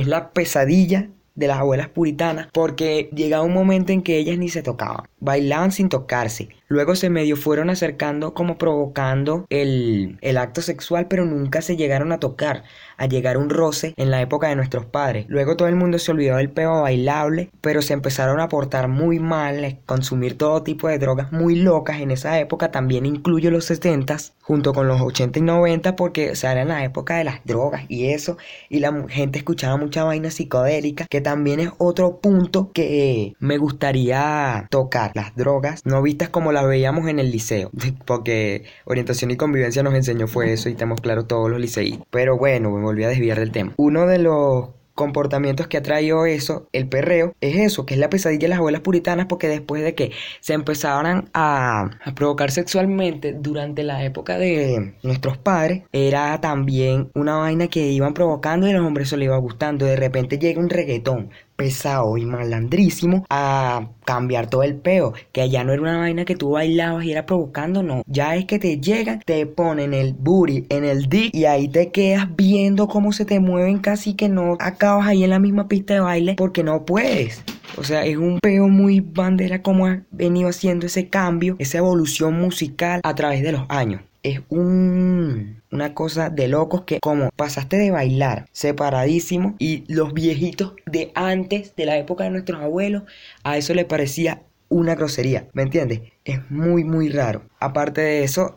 Es 0.00 0.06
la 0.06 0.30
pesadilla 0.30 1.08
de 1.34 1.48
las 1.48 1.58
abuelas 1.58 1.88
puritanas 1.88 2.48
porque 2.52 3.10
llegaba 3.14 3.44
un 3.44 3.54
momento 3.54 3.92
en 3.92 4.02
que 4.02 4.18
ellas 4.18 4.38
ni 4.38 4.48
se 4.48 4.62
tocaban, 4.62 5.06
bailaban 5.24 5.72
sin 5.72 5.88
tocarse, 5.88 6.48
luego 6.68 6.94
se 6.96 7.10
medio 7.10 7.36
fueron 7.36 7.70
acercando 7.70 8.34
como 8.34 8.58
provocando 8.58 9.46
el, 9.50 10.18
el 10.20 10.38
acto 10.38 10.62
sexual 10.62 11.06
pero 11.08 11.24
nunca 11.24 11.62
se 11.62 11.76
llegaron 11.76 12.12
a 12.12 12.20
tocar, 12.20 12.64
a 12.96 13.06
llegar 13.06 13.36
un 13.36 13.50
roce 13.50 13.94
en 13.96 14.10
la 14.10 14.20
época 14.20 14.48
de 14.48 14.56
nuestros 14.56 14.86
padres, 14.86 15.26
luego 15.28 15.56
todo 15.56 15.68
el 15.68 15.76
mundo 15.76 15.98
se 15.98 16.12
olvidó 16.12 16.36
del 16.36 16.50
peo 16.50 16.82
bailable 16.82 17.50
pero 17.60 17.82
se 17.82 17.94
empezaron 17.94 18.40
a 18.40 18.48
portar 18.48 18.88
muy 18.88 19.18
mal, 19.18 19.78
consumir 19.86 20.36
todo 20.36 20.62
tipo 20.62 20.88
de 20.88 20.98
drogas 20.98 21.32
muy 21.32 21.56
locas. 21.56 22.00
En 22.00 22.10
esa 22.10 22.38
época, 22.38 22.70
también 22.70 23.06
incluyo 23.06 23.50
los 23.50 23.64
70 23.66 24.16
junto 24.42 24.74
con 24.74 24.86
los 24.86 25.00
80 25.00 25.38
y 25.38 25.42
90 25.42 25.96
porque 25.96 26.32
o 26.32 26.46
era 26.46 26.62
en 26.62 26.68
la 26.68 26.84
época 26.84 27.16
de 27.16 27.24
las 27.24 27.42
drogas 27.44 27.84
y 27.88 28.08
eso 28.10 28.36
y 28.68 28.80
la 28.80 29.06
gente 29.08 29.38
escuchaba 29.38 29.78
mucha 29.78 30.04
vaina 30.04 30.30
psicodélica 30.30 31.06
que 31.08 31.22
también 31.22 31.60
es 31.60 31.70
otro 31.78 32.20
punto 32.20 32.70
que 32.72 33.32
me 33.38 33.56
gustaría 33.56 34.66
tocar. 34.70 35.12
Las 35.14 35.34
drogas, 35.36 35.86
no 35.86 36.02
vistas 36.02 36.28
como 36.28 36.52
las 36.52 36.66
veíamos 36.66 37.08
en 37.08 37.18
el 37.18 37.30
liceo, 37.30 37.70
porque 38.04 38.64
orientación 38.84 39.30
y 39.30 39.36
convivencia 39.36 39.82
nos 39.82 39.94
enseñó 39.94 40.26
fue 40.26 40.52
eso 40.52 40.68
y 40.68 40.74
tenemos 40.74 41.00
claro 41.00 41.24
todos 41.24 41.50
los 41.50 41.60
liceí. 41.60 42.00
Pero 42.10 42.36
bueno, 42.36 42.70
me 42.70 42.82
volví 42.82 43.04
a 43.04 43.08
desviar 43.08 43.38
del 43.38 43.52
tema. 43.52 43.72
Uno 43.76 44.06
de 44.06 44.18
los 44.18 44.68
comportamientos 44.94 45.66
que 45.66 45.76
ha 45.76 45.82
traído 45.82 46.24
eso, 46.24 46.68
el 46.72 46.88
perreo, 46.88 47.34
es 47.40 47.56
eso, 47.56 47.84
que 47.84 47.94
es 47.94 48.00
la 48.00 48.10
pesadilla 48.10 48.42
de 48.42 48.48
las 48.48 48.58
abuelas 48.58 48.80
puritanas, 48.80 49.26
porque 49.26 49.48
después 49.48 49.82
de 49.82 49.94
que 49.94 50.12
se 50.40 50.54
empezaran 50.54 51.30
a, 51.34 51.90
a, 52.04 52.14
provocar 52.14 52.50
sexualmente 52.50 53.32
durante 53.32 53.82
la 53.82 54.04
época 54.04 54.38
de 54.38 54.94
nuestros 55.02 55.36
padres, 55.36 55.82
era 55.92 56.40
también 56.40 57.10
una 57.14 57.36
vaina 57.36 57.68
que 57.68 57.88
iban 57.88 58.14
provocando 58.14 58.66
y 58.66 58.70
a 58.70 58.74
los 58.74 58.86
hombres 58.86 59.08
se 59.08 59.16
les 59.16 59.26
iba 59.26 59.36
gustando. 59.38 59.84
De 59.84 59.96
repente 59.96 60.38
llega 60.38 60.60
un 60.60 60.70
reggaetón 60.70 61.30
pesado 61.56 62.16
y 62.16 62.24
malandrísimo 62.24 63.24
a 63.30 63.88
cambiar 64.04 64.48
todo 64.48 64.62
el 64.62 64.76
peo. 64.76 65.14
Que 65.32 65.48
ya 65.48 65.64
no 65.64 65.72
era 65.72 65.82
una 65.82 65.98
vaina 65.98 66.24
que 66.24 66.36
tú 66.36 66.50
bailabas 66.50 67.04
y 67.04 67.12
era 67.12 67.26
provocando, 67.26 67.82
no. 67.82 68.02
Ya 68.06 68.36
es 68.36 68.46
que 68.46 68.58
te 68.58 68.80
llegan, 68.80 69.20
te 69.24 69.46
ponen 69.46 69.94
el 69.94 70.14
booty 70.14 70.66
en 70.68 70.84
el 70.84 71.08
dick 71.08 71.34
y 71.34 71.44
ahí 71.44 71.68
te 71.68 71.90
quedas 71.90 72.34
viendo 72.36 72.88
cómo 72.88 73.12
se 73.12 73.24
te 73.24 73.40
mueven 73.40 73.78
casi 73.78 74.14
que 74.14 74.28
no 74.28 74.56
acabas 74.60 75.06
ahí 75.06 75.24
en 75.24 75.30
la 75.30 75.38
misma 75.38 75.68
pista 75.68 75.94
de 75.94 76.00
baile 76.00 76.34
porque 76.36 76.62
no 76.62 76.84
puedes. 76.84 77.42
O 77.76 77.82
sea, 77.82 78.04
es 78.04 78.16
un 78.16 78.38
peo 78.40 78.68
muy 78.68 79.00
bandera 79.00 79.62
como 79.62 79.86
ha 79.86 80.02
venido 80.10 80.48
haciendo 80.48 80.86
ese 80.86 81.08
cambio, 81.08 81.56
esa 81.58 81.78
evolución 81.78 82.34
musical 82.34 83.00
a 83.02 83.14
través 83.14 83.42
de 83.42 83.52
los 83.52 83.62
años 83.68 84.02
es 84.24 84.40
un, 84.48 85.62
una 85.70 85.94
cosa 85.94 86.30
de 86.30 86.48
locos 86.48 86.82
que 86.82 86.98
como 86.98 87.30
pasaste 87.36 87.76
de 87.76 87.92
bailar 87.92 88.46
separadísimo 88.52 89.54
y 89.58 89.84
los 89.86 90.14
viejitos 90.14 90.72
de 90.86 91.12
antes, 91.14 91.76
de 91.76 91.86
la 91.86 91.98
época 91.98 92.24
de 92.24 92.30
nuestros 92.30 92.60
abuelos, 92.60 93.04
a 93.44 93.58
eso 93.58 93.74
le 93.74 93.84
parecía 93.84 94.42
una 94.70 94.94
grosería, 94.94 95.46
¿me 95.52 95.62
entiendes? 95.62 96.00
Es 96.24 96.50
muy, 96.50 96.84
muy 96.84 97.10
raro. 97.10 97.42
Aparte 97.60 98.00
de 98.00 98.24
eso, 98.24 98.56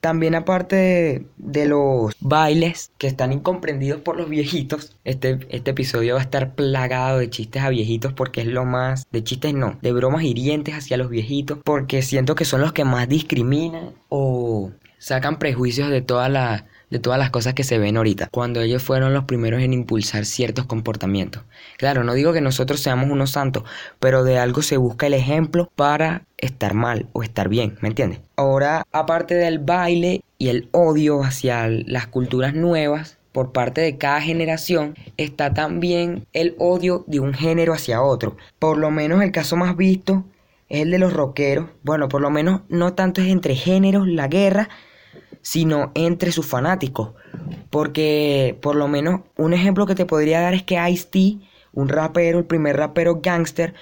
también 0.00 0.34
aparte 0.34 1.26
de, 1.36 1.66
los 1.66 2.14
bailes 2.20 2.90
que 2.96 3.06
están 3.06 3.32
incomprendidos 3.32 4.00
por 4.00 4.16
los 4.16 4.30
viejitos, 4.30 4.96
este, 5.04 5.38
este 5.50 5.72
episodio 5.72 6.14
va 6.14 6.20
a 6.20 6.24
estar 6.24 6.54
plagado 6.54 7.18
de 7.18 7.28
chistes 7.28 7.62
a 7.62 7.68
viejitos 7.68 8.14
porque 8.14 8.40
es 8.40 8.46
lo 8.46 8.64
más, 8.64 9.06
de 9.12 9.22
chistes 9.22 9.52
no, 9.52 9.78
de 9.82 9.92
bromas 9.92 10.24
hirientes 10.24 10.74
hacia 10.74 10.96
los 10.96 11.10
viejitos 11.10 11.58
porque 11.62 12.00
siento 12.00 12.34
que 12.34 12.46
son 12.46 12.62
los 12.62 12.72
que 12.72 12.84
más 12.84 13.08
discriminan 13.08 13.92
o 14.08 14.72
sacan 15.04 15.38
prejuicios 15.38 15.90
de 15.90 16.00
todas 16.00 16.30
las 16.30 16.64
de 16.88 16.98
todas 16.98 17.18
las 17.18 17.30
cosas 17.30 17.54
que 17.54 17.64
se 17.64 17.78
ven 17.78 17.96
ahorita, 17.96 18.28
cuando 18.30 18.60
ellos 18.60 18.82
fueron 18.82 19.12
los 19.12 19.24
primeros 19.24 19.60
en 19.62 19.72
impulsar 19.72 20.24
ciertos 20.24 20.64
comportamientos. 20.66 21.42
Claro, 21.76 22.04
no 22.04 22.14
digo 22.14 22.32
que 22.32 22.40
nosotros 22.40 22.80
seamos 22.80 23.10
unos 23.10 23.32
santos, 23.32 23.64
pero 23.98 24.22
de 24.22 24.38
algo 24.38 24.62
se 24.62 24.76
busca 24.76 25.06
el 25.06 25.14
ejemplo 25.14 25.70
para 25.74 26.22
estar 26.38 26.72
mal 26.72 27.08
o 27.12 27.22
estar 27.24 27.48
bien, 27.48 27.76
¿me 27.80 27.88
entiendes? 27.88 28.20
Ahora, 28.36 28.86
aparte 28.92 29.34
del 29.34 29.58
baile 29.58 30.22
y 30.38 30.48
el 30.48 30.68
odio 30.70 31.24
hacia 31.24 31.68
las 31.68 32.06
culturas 32.06 32.54
nuevas, 32.54 33.18
por 33.32 33.50
parte 33.50 33.80
de 33.80 33.98
cada 33.98 34.20
generación 34.20 34.94
está 35.16 35.52
también 35.52 36.26
el 36.32 36.54
odio 36.58 37.04
de 37.08 37.18
un 37.18 37.34
género 37.34 37.74
hacia 37.74 38.00
otro. 38.00 38.36
Por 38.60 38.78
lo 38.78 38.92
menos 38.92 39.20
el 39.20 39.32
caso 39.32 39.56
más 39.56 39.76
visto 39.76 40.24
es 40.68 40.82
el 40.82 40.92
de 40.92 40.98
los 40.98 41.12
rockeros. 41.12 41.66
Bueno, 41.82 42.08
por 42.08 42.20
lo 42.20 42.30
menos 42.30 42.60
no 42.68 42.94
tanto 42.94 43.20
es 43.20 43.28
entre 43.28 43.56
géneros 43.56 44.06
la 44.06 44.28
guerra, 44.28 44.68
sino 45.44 45.92
entre 45.94 46.32
sus 46.32 46.46
fanáticos. 46.46 47.12
Porque 47.70 48.58
por 48.60 48.74
lo 48.74 48.88
menos 48.88 49.20
un 49.36 49.52
ejemplo 49.52 49.86
que 49.86 49.94
te 49.94 50.06
podría 50.06 50.40
dar 50.40 50.54
es 50.54 50.64
que 50.64 50.82
Ice-T, 50.90 51.38
un 51.72 51.88
rapero, 51.88 52.38
el 52.38 52.46
primer 52.46 52.76
rapero 52.76 53.20
gangster, 53.22 53.74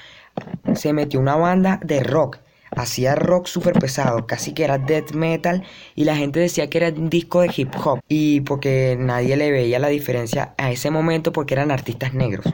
se 0.75 0.92
metió 0.92 1.21
una 1.21 1.37
banda 1.37 1.81
de 1.83 2.00
rock. 2.02 2.38
Hacía 2.75 3.14
rock 3.14 3.47
súper 3.47 3.75
pesado, 3.75 4.26
casi 4.26 4.54
que 4.54 4.64
era 4.64 4.78
death 4.78 5.12
metal 5.12 5.62
y 5.95 6.04
la 6.04 6.16
gente 6.16 6.40
decía 6.40 6.69
que 6.69 6.78
era 6.78 6.88
un 6.88 7.11
disco 7.11 7.42
de 7.42 7.52
hip 7.54 7.71
hop 7.85 8.00
y 8.09 8.40
porque 8.40 8.97
nadie 8.99 9.37
le 9.37 9.50
veía 9.50 9.78
la 9.78 9.88
diferencia 9.88 10.54
a 10.57 10.71
ese 10.71 10.90
momento 10.90 11.33
porque 11.33 11.54
eran 11.54 11.71
artistas 11.71 12.14
negros. 12.14 12.47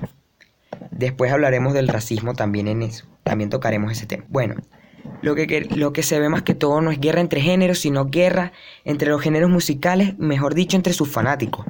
Después 0.91 1.33
hablaremos 1.33 1.73
del 1.73 1.87
racismo 1.87 2.35
también 2.35 2.67
en 2.67 2.83
eso, 2.83 3.07
también 3.23 3.49
tocaremos 3.49 3.93
ese 3.93 4.07
tema. 4.07 4.25
Bueno, 4.29 4.57
lo 5.23 5.35
que, 5.35 5.69
lo 5.75 5.93
que 5.93 6.03
se 6.03 6.21
ve 6.21 6.29
más 6.29 6.43
que 6.43 6.55
todo 6.55 6.81
no 6.81 6.91
es 6.91 7.01
guerra 7.01 7.21
entre 7.21 7.41
géneros, 7.41 7.79
sino 7.79 8.07
guerra 8.07 8.53
entre 8.85 9.09
los 9.11 9.21
géneros 9.21 9.51
musicales, 9.51 10.19
mejor 10.19 10.55
dicho, 10.55 10.77
entre 10.77 10.93
sus 10.93 11.09
fanáticos. 11.09 11.67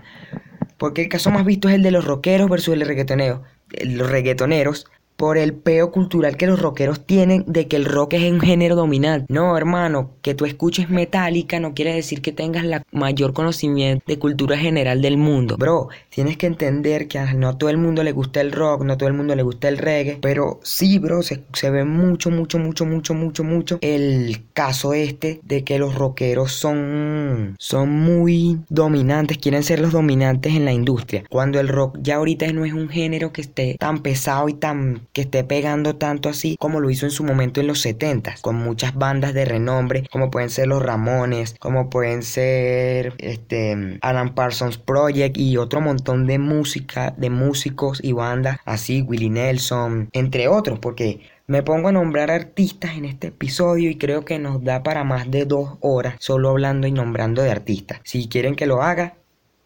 Porque 0.76 1.02
el 1.02 1.08
caso 1.08 1.30
más 1.30 1.44
visto 1.44 1.68
es 1.68 1.74
el 1.74 1.82
de 1.82 1.90
los 1.90 2.04
rockeros 2.04 2.48
versus 2.48 2.74
el 2.74 2.82
reggaetoneo. 2.82 3.42
los 3.82 4.10
reggaetoneros 4.10 4.86
por 5.18 5.36
el 5.36 5.52
peo 5.52 5.90
cultural 5.90 6.36
que 6.36 6.46
los 6.46 6.62
rockeros 6.62 7.04
tienen 7.04 7.42
de 7.48 7.66
que 7.66 7.74
el 7.74 7.86
rock 7.86 8.12
es 8.12 8.30
un 8.30 8.40
género 8.40 8.76
dominante. 8.76 9.26
No, 9.28 9.56
hermano, 9.58 10.12
que 10.22 10.32
tú 10.32 10.44
escuches 10.44 10.90
metálica 10.90 11.58
no 11.58 11.74
quiere 11.74 11.92
decir 11.92 12.22
que 12.22 12.30
tengas 12.30 12.64
la 12.64 12.84
mayor 12.92 13.32
conocimiento 13.32 14.04
de 14.06 14.20
cultura 14.20 14.56
general 14.56 15.02
del 15.02 15.16
mundo. 15.16 15.56
Bro, 15.58 15.88
tienes 16.08 16.36
que 16.36 16.46
entender 16.46 17.08
que 17.08 17.18
a 17.18 17.34
no 17.34 17.58
todo 17.58 17.68
el 17.68 17.78
mundo 17.78 18.04
le 18.04 18.12
gusta 18.12 18.40
el 18.40 18.52
rock, 18.52 18.84
no 18.84 18.96
todo 18.96 19.08
el 19.08 19.14
mundo 19.16 19.34
le 19.34 19.42
gusta 19.42 19.68
el 19.68 19.78
reggae, 19.78 20.18
pero 20.22 20.60
sí, 20.62 21.00
bro, 21.00 21.22
se, 21.22 21.42
se 21.52 21.68
ve 21.70 21.84
mucho, 21.84 22.30
mucho, 22.30 22.60
mucho, 22.60 22.86
mucho, 22.86 23.12
mucho, 23.14 23.42
mucho 23.42 23.78
el 23.80 24.44
caso 24.52 24.94
este 24.94 25.40
de 25.42 25.64
que 25.64 25.80
los 25.80 25.96
rockeros 25.96 26.52
son, 26.52 27.56
son 27.58 27.90
muy 27.90 28.60
dominantes, 28.68 29.38
quieren 29.38 29.64
ser 29.64 29.80
los 29.80 29.90
dominantes 29.90 30.54
en 30.54 30.64
la 30.64 30.72
industria. 30.72 31.24
Cuando 31.28 31.58
el 31.58 31.66
rock 31.66 31.98
ya 32.02 32.16
ahorita 32.16 32.52
no 32.52 32.64
es 32.64 32.72
un 32.72 32.88
género 32.88 33.32
que 33.32 33.40
esté 33.40 33.76
tan 33.80 33.98
pesado 33.98 34.48
y 34.48 34.54
tan 34.54 35.07
que 35.18 35.22
esté 35.22 35.42
pegando 35.42 35.96
tanto 35.96 36.28
así 36.28 36.56
como 36.60 36.78
lo 36.78 36.90
hizo 36.90 37.04
en 37.04 37.10
su 37.10 37.24
momento 37.24 37.60
en 37.60 37.66
los 37.66 37.80
70 37.80 38.36
con 38.40 38.54
muchas 38.54 38.94
bandas 38.94 39.34
de 39.34 39.44
renombre 39.44 40.06
como 40.12 40.30
pueden 40.30 40.48
ser 40.48 40.68
los 40.68 40.80
Ramones, 40.80 41.56
como 41.58 41.90
pueden 41.90 42.22
ser 42.22 43.14
este 43.18 43.98
Alan 44.00 44.36
Parsons 44.36 44.78
Project 44.78 45.36
y 45.36 45.56
otro 45.56 45.80
montón 45.80 46.28
de 46.28 46.38
música, 46.38 47.14
de 47.16 47.30
músicos 47.30 47.98
y 48.00 48.12
bandas 48.12 48.58
así, 48.64 49.02
Willie 49.02 49.28
Nelson, 49.28 50.08
entre 50.12 50.46
otros, 50.46 50.78
porque 50.78 51.20
me 51.48 51.64
pongo 51.64 51.88
a 51.88 51.92
nombrar 51.92 52.30
artistas 52.30 52.92
en 52.96 53.04
este 53.04 53.26
episodio 53.26 53.90
y 53.90 53.98
creo 53.98 54.24
que 54.24 54.38
nos 54.38 54.62
da 54.62 54.84
para 54.84 55.02
más 55.02 55.32
de 55.32 55.46
dos 55.46 55.78
horas 55.80 56.14
solo 56.20 56.50
hablando 56.50 56.86
y 56.86 56.92
nombrando 56.92 57.42
de 57.42 57.50
artistas. 57.50 57.98
Si 58.04 58.28
quieren 58.28 58.54
que 58.54 58.66
lo 58.66 58.84
haga, 58.84 59.16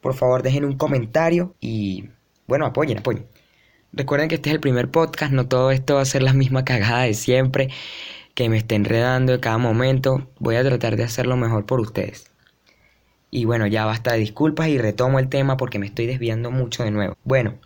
por 0.01 0.15
favor 0.15 0.43
dejen 0.43 0.65
un 0.65 0.79
comentario 0.79 1.55
y 1.61 2.09
bueno, 2.47 2.65
apoyen, 2.65 2.99
apoyen. 2.99 3.27
Recuerden 3.93 4.29
que 4.29 4.37
este 4.37 4.49
es 4.49 4.55
el 4.55 4.61
primer 4.61 4.91
podcast, 4.91 5.33
no 5.33 5.47
todo 5.47 5.71
esto 5.71 5.97
va 5.97 6.01
a 6.01 6.07
ser 6.07 6.23
la 6.23 6.33
misma 6.33 6.65
cagada 6.65 7.03
de 7.03 7.13
siempre, 7.13 7.69
que 8.35 8.49
me 8.49 8.57
esté 8.57 8.75
enredando 8.75 9.35
en 9.35 9.41
cada 9.41 9.59
momento. 9.59 10.31
Voy 10.39 10.57
a 10.57 10.65
tratar 10.65 10.97
de 10.97 11.05
hacerlo 11.05 11.37
mejor 11.37 11.67
por 11.67 11.79
ustedes. 11.79 12.31
Y 13.31 13.45
bueno, 13.45 13.67
ya 13.67 13.85
basta 13.85 14.13
de 14.13 14.19
disculpas 14.19 14.69
y 14.69 14.79
retomo 14.79 15.19
el 15.19 15.29
tema 15.29 15.59
porque 15.59 15.79
me 15.79 15.87
estoy 15.87 16.07
desviando 16.07 16.51
mucho 16.51 16.85
de 16.85 16.91
nuevo. 16.91 17.17
Bueno, 17.25 17.59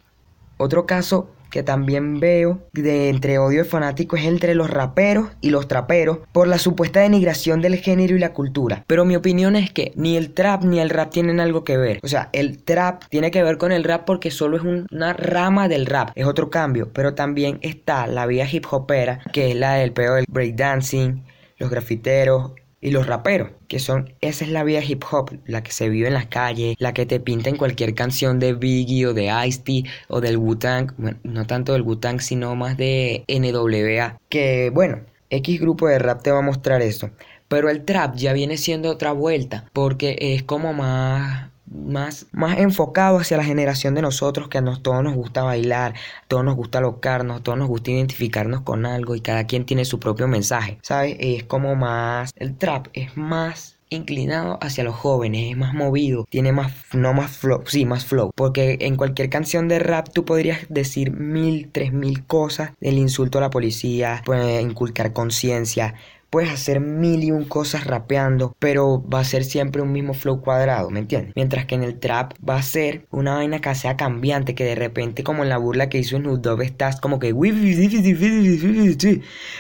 otro 0.57 0.85
caso 0.85 1.31
que 1.51 1.63
también 1.63 2.21
veo 2.21 2.61
de 2.73 3.09
entre 3.09 3.39
odio 3.39 3.65
fanático 3.65 4.17
es 4.17 4.25
entre 4.25 4.55
los 4.55 4.71
raperos 4.71 5.29
y 5.41 5.51
los 5.51 5.69
traperos 5.69 6.19
por 6.33 6.49
la 6.49 6.59
supuesta 6.59 7.01
denigración 7.01 7.61
del 7.61 7.77
género 7.77 8.17
y 8.17 8.19
la 8.19 8.33
cultura. 8.33 8.85
Pero 8.87 9.05
mi 9.05 9.17
opinión 9.17 9.57
es 9.57 9.71
que 9.71 9.93
ni 9.95 10.17
el 10.17 10.33
trap 10.33 10.65
ni 10.65 10.81
el 10.81 10.91
rap 10.91 11.11
tienen 11.11 11.41
algo 11.41 11.65
que 11.65 11.77
ver. 11.77 12.01
O 12.03 12.09
sea, 12.09 12.29
el 12.33 12.63
trap 12.63 13.05
tiene 13.09 13.31
que 13.31 13.43
ver 13.43 13.59
con 13.59 13.73
el 13.73 13.85
rap 13.85 14.05
porque 14.05 14.31
solo 14.31 14.57
es 14.57 14.63
una 14.63 15.13
rama 15.13 15.69
del 15.69 15.87
rap, 15.87 16.11
es 16.15 16.27
otro 16.27 16.51
cambio. 16.51 16.91
Pero 16.93 17.15
también 17.15 17.59
está 17.63 18.07
la 18.07 18.27
vía 18.27 18.49
hip 18.51 18.67
hopera, 18.71 19.21
que 19.33 19.51
es 19.51 19.57
la 19.57 19.75
del 19.75 19.93
peor 19.93 20.17
del 20.17 20.27
breakdancing, 20.29 21.25
los 21.59 21.71
grafiteros, 21.71 22.53
y 22.87 22.93
los 22.93 23.09
raperos, 23.09 23.51
que 23.67 23.81
son, 23.81 24.15
esa 24.21 24.45
es 24.45 24.51
la 24.53 24.63
vida 24.63 24.81
hip 24.81 25.03
hop, 25.11 25.41
la 25.45 25.65
que 25.65 25.73
se 25.73 25.89
vive 25.89 26.07
en 26.07 26.15
las 26.15 26.27
calles, 26.27 26.77
la 26.79 26.95
que 26.95 27.05
te 27.05 27.19
pinta 27.19 27.51
en 27.51 27.57
cualquier 27.57 27.97
canción 27.97 28.39
de 28.39 28.53
Biggie 28.53 29.09
o 29.09 29.13
de 29.13 29.25
Ice-T 29.45 29.83
o 30.07 30.21
del 30.21 30.37
Wu-Tang, 30.39 30.93
bueno, 30.97 31.19
no 31.25 31.49
tanto 31.49 31.73
del 31.73 31.83
Wu-Tang, 31.83 32.21
sino 32.21 32.55
más 32.55 32.77
de 32.77 33.25
NWA, 33.27 34.19
que 34.29 34.71
bueno, 34.73 35.01
X 35.31 35.61
grupo 35.61 35.89
de 35.89 35.99
rap 35.99 36.23
te 36.23 36.31
va 36.31 36.39
a 36.39 36.43
mostrar 36.43 36.81
eso. 36.81 37.11
Pero 37.49 37.71
el 37.71 37.85
trap 37.85 38.15
ya 38.15 38.33
viene 38.33 38.57
siendo 38.57 38.89
otra 38.93 39.11
vuelta, 39.11 39.69
porque 39.73 40.17
es 40.21 40.45
como 40.45 40.73
más 40.73 41.51
más, 41.67 42.27
más 42.33 42.59
enfocado 42.59 43.19
hacia 43.19 43.37
la 43.37 43.45
generación 43.45 43.95
de 43.95 44.03
nosotros 44.03 44.49
que 44.49 44.59
a 44.59 44.65
todos 44.83 45.03
nos 45.03 45.15
gusta 45.15 45.43
bailar, 45.43 45.95
todos 46.29 46.45
nos 46.45 46.57
gusta 46.57 46.81
locarnos, 46.81 47.43
todos 47.43 47.59
nos 47.59 47.69
gusta 47.69 47.91
identificarnos 47.91 48.63
con 48.63 48.87
algo 48.87 49.15
y 49.15 49.21
cada 49.21 49.45
quien 49.47 49.65
tiene 49.65 49.85
su 49.85 49.99
propio 50.01 50.29
mensaje, 50.29 50.79
¿sabes? 50.83 51.17
Es 51.19 51.45
como 51.45 51.75
más, 51.75 52.33
el 52.37 52.57
trap 52.57 52.89
es 52.93 53.17
más 53.17 53.77
inclinado 53.89 54.59
hacia 54.61 54.85
los 54.85 54.97
jóvenes, 54.97 55.51
es 55.51 55.57
más 55.57 55.75
movido, 55.75 56.27
tiene 56.29 56.53
más, 56.53 56.73
no 56.93 57.13
más 57.13 57.31
flow, 57.31 57.63
sí, 57.67 57.85
más 57.85 58.05
flow, 58.05 58.33
porque 58.35 58.79
en 58.81 58.97
cualquier 58.97 59.31
canción 59.31 59.69
de 59.69 59.79
rap 59.79 60.09
tú 60.13 60.25
podrías 60.25 60.67
decir 60.69 61.13
mil, 61.13 61.71
tres 61.71 61.93
mil 61.93 62.25
cosas, 62.27 62.73
el 62.81 62.99
insulto 62.99 63.39
a 63.39 63.43
la 63.43 63.51
policía, 63.51 64.23
puede 64.25 64.61
inculcar 64.61 65.13
conciencia, 65.13 65.95
Puedes 66.31 66.51
hacer 66.51 66.81
mil 66.81 67.25
y 67.25 67.31
un 67.31 67.45
cosas 67.45 67.87
rapeando, 67.87 68.55
pero 68.59 69.03
va 69.09 69.21
a 69.21 69.25
ser 69.25 69.45
siempre 69.45 69.83
un 69.83 69.93
mismo 69.93 70.15
flow 70.15 70.41
cuadrado, 70.41 70.91
¿me 70.91 71.01
entiendes? 71.01 71.33
Mientras 71.37 71.67
que 71.67 71.75
en 71.75 71.83
el 71.83 71.99
trap 71.99 72.33
va 72.47 72.57
a 72.57 72.63
ser 72.63 73.07
una 73.11 73.35
vaina 73.35 73.61
que 73.61 73.75
sea 73.75 73.97
cambiante, 73.97 74.55
que 74.55 74.65
de 74.65 74.75
repente, 74.75 75.23
como 75.23 75.43
en 75.43 75.49
la 75.49 75.59
burla 75.59 75.89
que 75.89 75.99
hizo 75.99 76.17
Snoop 76.17 76.41
Dogg, 76.41 76.63
estás 76.63 77.01
como 77.01 77.19
que 77.19 77.33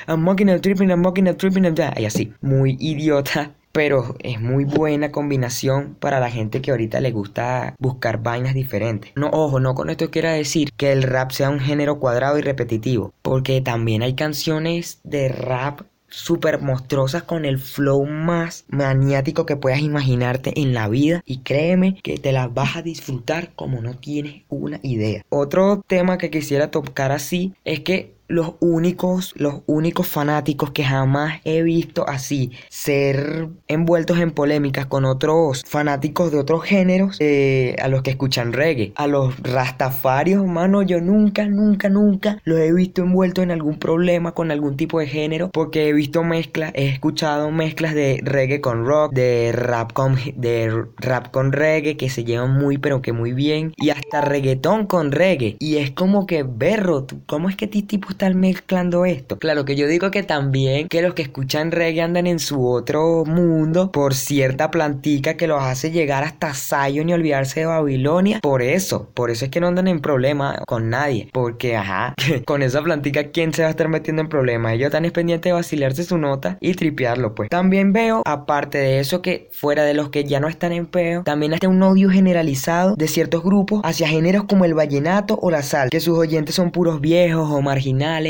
I'm 0.08 0.20
mocking 0.20 0.50
and 0.50 0.61
tripping, 0.61 0.90
I'm 0.90 1.00
mocking 1.00 1.28
and 1.28 1.37
tripping, 1.37 1.64
y 1.96 2.04
así, 2.04 2.32
muy 2.40 2.76
idiota 2.80 3.54
pero 3.76 4.16
es 4.20 4.40
muy 4.40 4.64
buena 4.64 5.12
combinación 5.12 5.96
para 6.00 6.18
la 6.18 6.30
gente 6.30 6.62
que 6.62 6.70
ahorita 6.70 6.99
le 7.00 7.11
gusta 7.11 7.75
buscar 7.78 8.23
vainas 8.23 8.54
diferentes. 8.54 9.12
No, 9.16 9.28
ojo, 9.28 9.61
no 9.61 9.75
con 9.75 9.90
esto 9.90 10.11
quiero 10.11 10.30
decir 10.30 10.70
que 10.78 10.92
el 10.92 11.02
rap 11.02 11.30
sea 11.30 11.50
un 11.50 11.61
género 11.61 12.00
cuadrado 12.00 12.38
y 12.38 12.40
repetitivo, 12.40 13.12
porque 13.20 13.61
también 13.61 14.00
hay 14.00 14.14
canciones 14.14 15.00
de 15.04 15.28
rap 15.28 15.82
súper 16.16 16.62
monstruosas 16.62 17.25
con 17.25 17.44
el 17.44 17.58
flow 17.58 18.06
más 18.06 18.64
maniático 18.68 19.44
que 19.44 19.56
puedas 19.56 19.80
imaginarte 19.80 20.58
en 20.58 20.73
la 20.73 20.88
vida 20.88 21.23
y 21.26 21.38
créeme 21.38 22.00
que 22.02 22.16
te 22.16 22.32
las 22.32 22.52
vas 22.54 22.76
a 22.76 22.82
disfrutar 22.82 23.50
como 23.54 23.82
no 23.82 23.94
tienes 23.99 24.42
una 24.49 24.80
idea. 24.82 25.23
Otro 25.28 25.85
tema 25.87 26.16
que 26.16 26.30
quisiera 26.30 26.70
tocar 26.70 27.12
así 27.12 27.52
es 27.64 27.80
que 27.80 28.15
los 28.28 28.54
únicos, 28.61 29.35
los 29.37 29.62
únicos 29.66 30.06
fanáticos 30.09 30.71
que 30.71 30.85
jamás 30.85 31.40
he 31.45 31.62
visto 31.62 32.09
así 32.09 32.52
ser 32.68 33.49
envueltos 33.68 34.18
en 34.18 34.30
polémicas 34.30 34.87
con 34.87 35.04
otros 35.04 35.62
fanáticos 35.66 36.33
de 36.33 36.38
otros 36.38 36.64
géneros 36.64 37.16
eh, 37.21 37.76
a 37.80 37.88
los 37.88 38.02
que 38.02 38.11
escuchan 38.11 38.52
reggae. 38.52 38.92
A 38.97 39.06
los 39.06 39.38
rastafarios, 39.40 40.45
mano, 40.47 40.83
yo 40.83 41.00
nunca, 41.00 41.47
nunca, 41.47 41.88
nunca 41.88 42.40
los 42.45 42.59
he 42.59 42.73
visto 42.73 43.02
envueltos 43.02 43.45
en 43.45 43.50
algún 43.50 43.78
problema 43.78 44.33
con 44.33 44.50
algún 44.50 44.76
tipo 44.76 44.99
de 45.00 45.06
género 45.06 45.50
porque 45.52 45.88
he 45.88 45.92
visto 45.92 46.25
mezclas, 46.25 46.73
he 46.75 46.88
escuchado 46.88 47.50
mezclas 47.50 47.95
de 47.95 48.21
reggae 48.23 48.61
con 48.61 48.85
rock, 48.85 49.12
de 49.12 49.52
rap 49.52 49.92
con, 49.92 50.16
de 50.37 50.85
rap 50.99 51.30
con 51.30 51.52
reggae 51.52 51.97
que 51.97 52.11
se 52.11 52.25
llevan 52.25 52.54
muy 52.54 52.78
pero 52.78 53.02
que 53.02 53.12
muy 53.12 53.33
bien 53.33 53.73
y 53.76 53.90
hasta 53.90 54.21
reggaetón 54.21 54.87
con 54.87 55.12
reggae. 55.12 55.56
Y 55.59 55.76
es 55.76 55.90
como 55.90 56.26
que, 56.26 56.42
berro, 56.42 57.06
¿cómo 57.26 57.49
es 57.49 57.56
que 57.56 57.66
este 57.66 57.83
tipo 57.83 58.15
estar 58.16 58.35
mezclando 58.35 59.04
esto? 59.04 59.38
Claro 59.38 59.64
que 59.64 59.76
yo 59.76 59.87
digo 59.87 60.11
que 60.11 60.23
también 60.23 60.88
que 60.88 61.02
los 61.02 61.14
que 61.14 61.23
escuchan 61.23 61.70
reggae 61.70 62.02
andan 62.02 62.26
en 62.26 62.38
su 62.38 62.66
otro 62.66 63.25
mundo 63.25 63.92
por 63.92 64.14
cierta 64.14 64.70
plantica 64.70 65.37
que 65.37 65.46
los 65.46 65.62
hace 65.62 65.90
llegar 65.90 66.25
hasta 66.25 66.54
Zion 66.54 67.08
y 67.08 67.12
olvidarse 67.12 67.61
de 67.61 67.66
Babilonia. 67.66 68.40
Por 68.40 68.62
eso, 68.62 69.11
por 69.14 69.30
eso 69.30 69.44
es 69.44 69.50
que 69.50 69.61
no 69.61 69.68
andan 69.68 69.88
en 69.88 70.00
problema 70.00 70.62
con 70.66 70.90
nadie. 70.90 71.28
Porque, 71.32 71.76
ajá, 71.76 72.14
con 72.46 72.62
esa 72.62 72.82
plantica, 72.82 73.30
¿quién 73.30 73.52
se 73.52 73.62
va 73.62 73.68
a 73.68 73.70
estar 73.70 73.88
metiendo 73.88 74.23
en 74.23 74.28
problemas? 74.28 74.75
Ellos 74.75 74.87
están 74.87 75.04
pendientes 75.11 75.50
de 75.50 75.52
vacilarse 75.52 76.04
su 76.04 76.18
nota 76.18 76.58
y 76.61 76.75
tripearlo, 76.75 77.35
pues. 77.35 77.49
También 77.49 77.92
veo, 77.92 78.23
aparte 78.25 78.78
de 78.78 79.00
eso, 79.00 79.23
que 79.23 79.49
fuera 79.52 79.85
de 79.85 79.94
los 79.94 80.11
que 80.11 80.25
ya 80.25 80.40
no 80.40 80.49
están 80.49 80.73
en 80.73 80.87
peo, 80.87 81.23
también 81.23 81.52
está 81.52 81.68
un 81.68 81.82
odio 81.82 82.11
generalizado 82.11 82.96
de 82.96 83.08
ciertos 83.08 83.42
grupos 83.42 83.80
hacia 83.85 84.08
géneros 84.08 84.44
como 84.44 84.64
el 84.64 84.75
vallenato 84.75 85.38
o 85.40 85.50
la 85.50 85.62
sal, 85.62 85.90
que 85.90 86.00
sus 86.00 86.18
oyentes 86.18 86.54
son 86.54 86.70
puros 86.70 87.00
viejos 87.00 87.50
o 87.50 87.62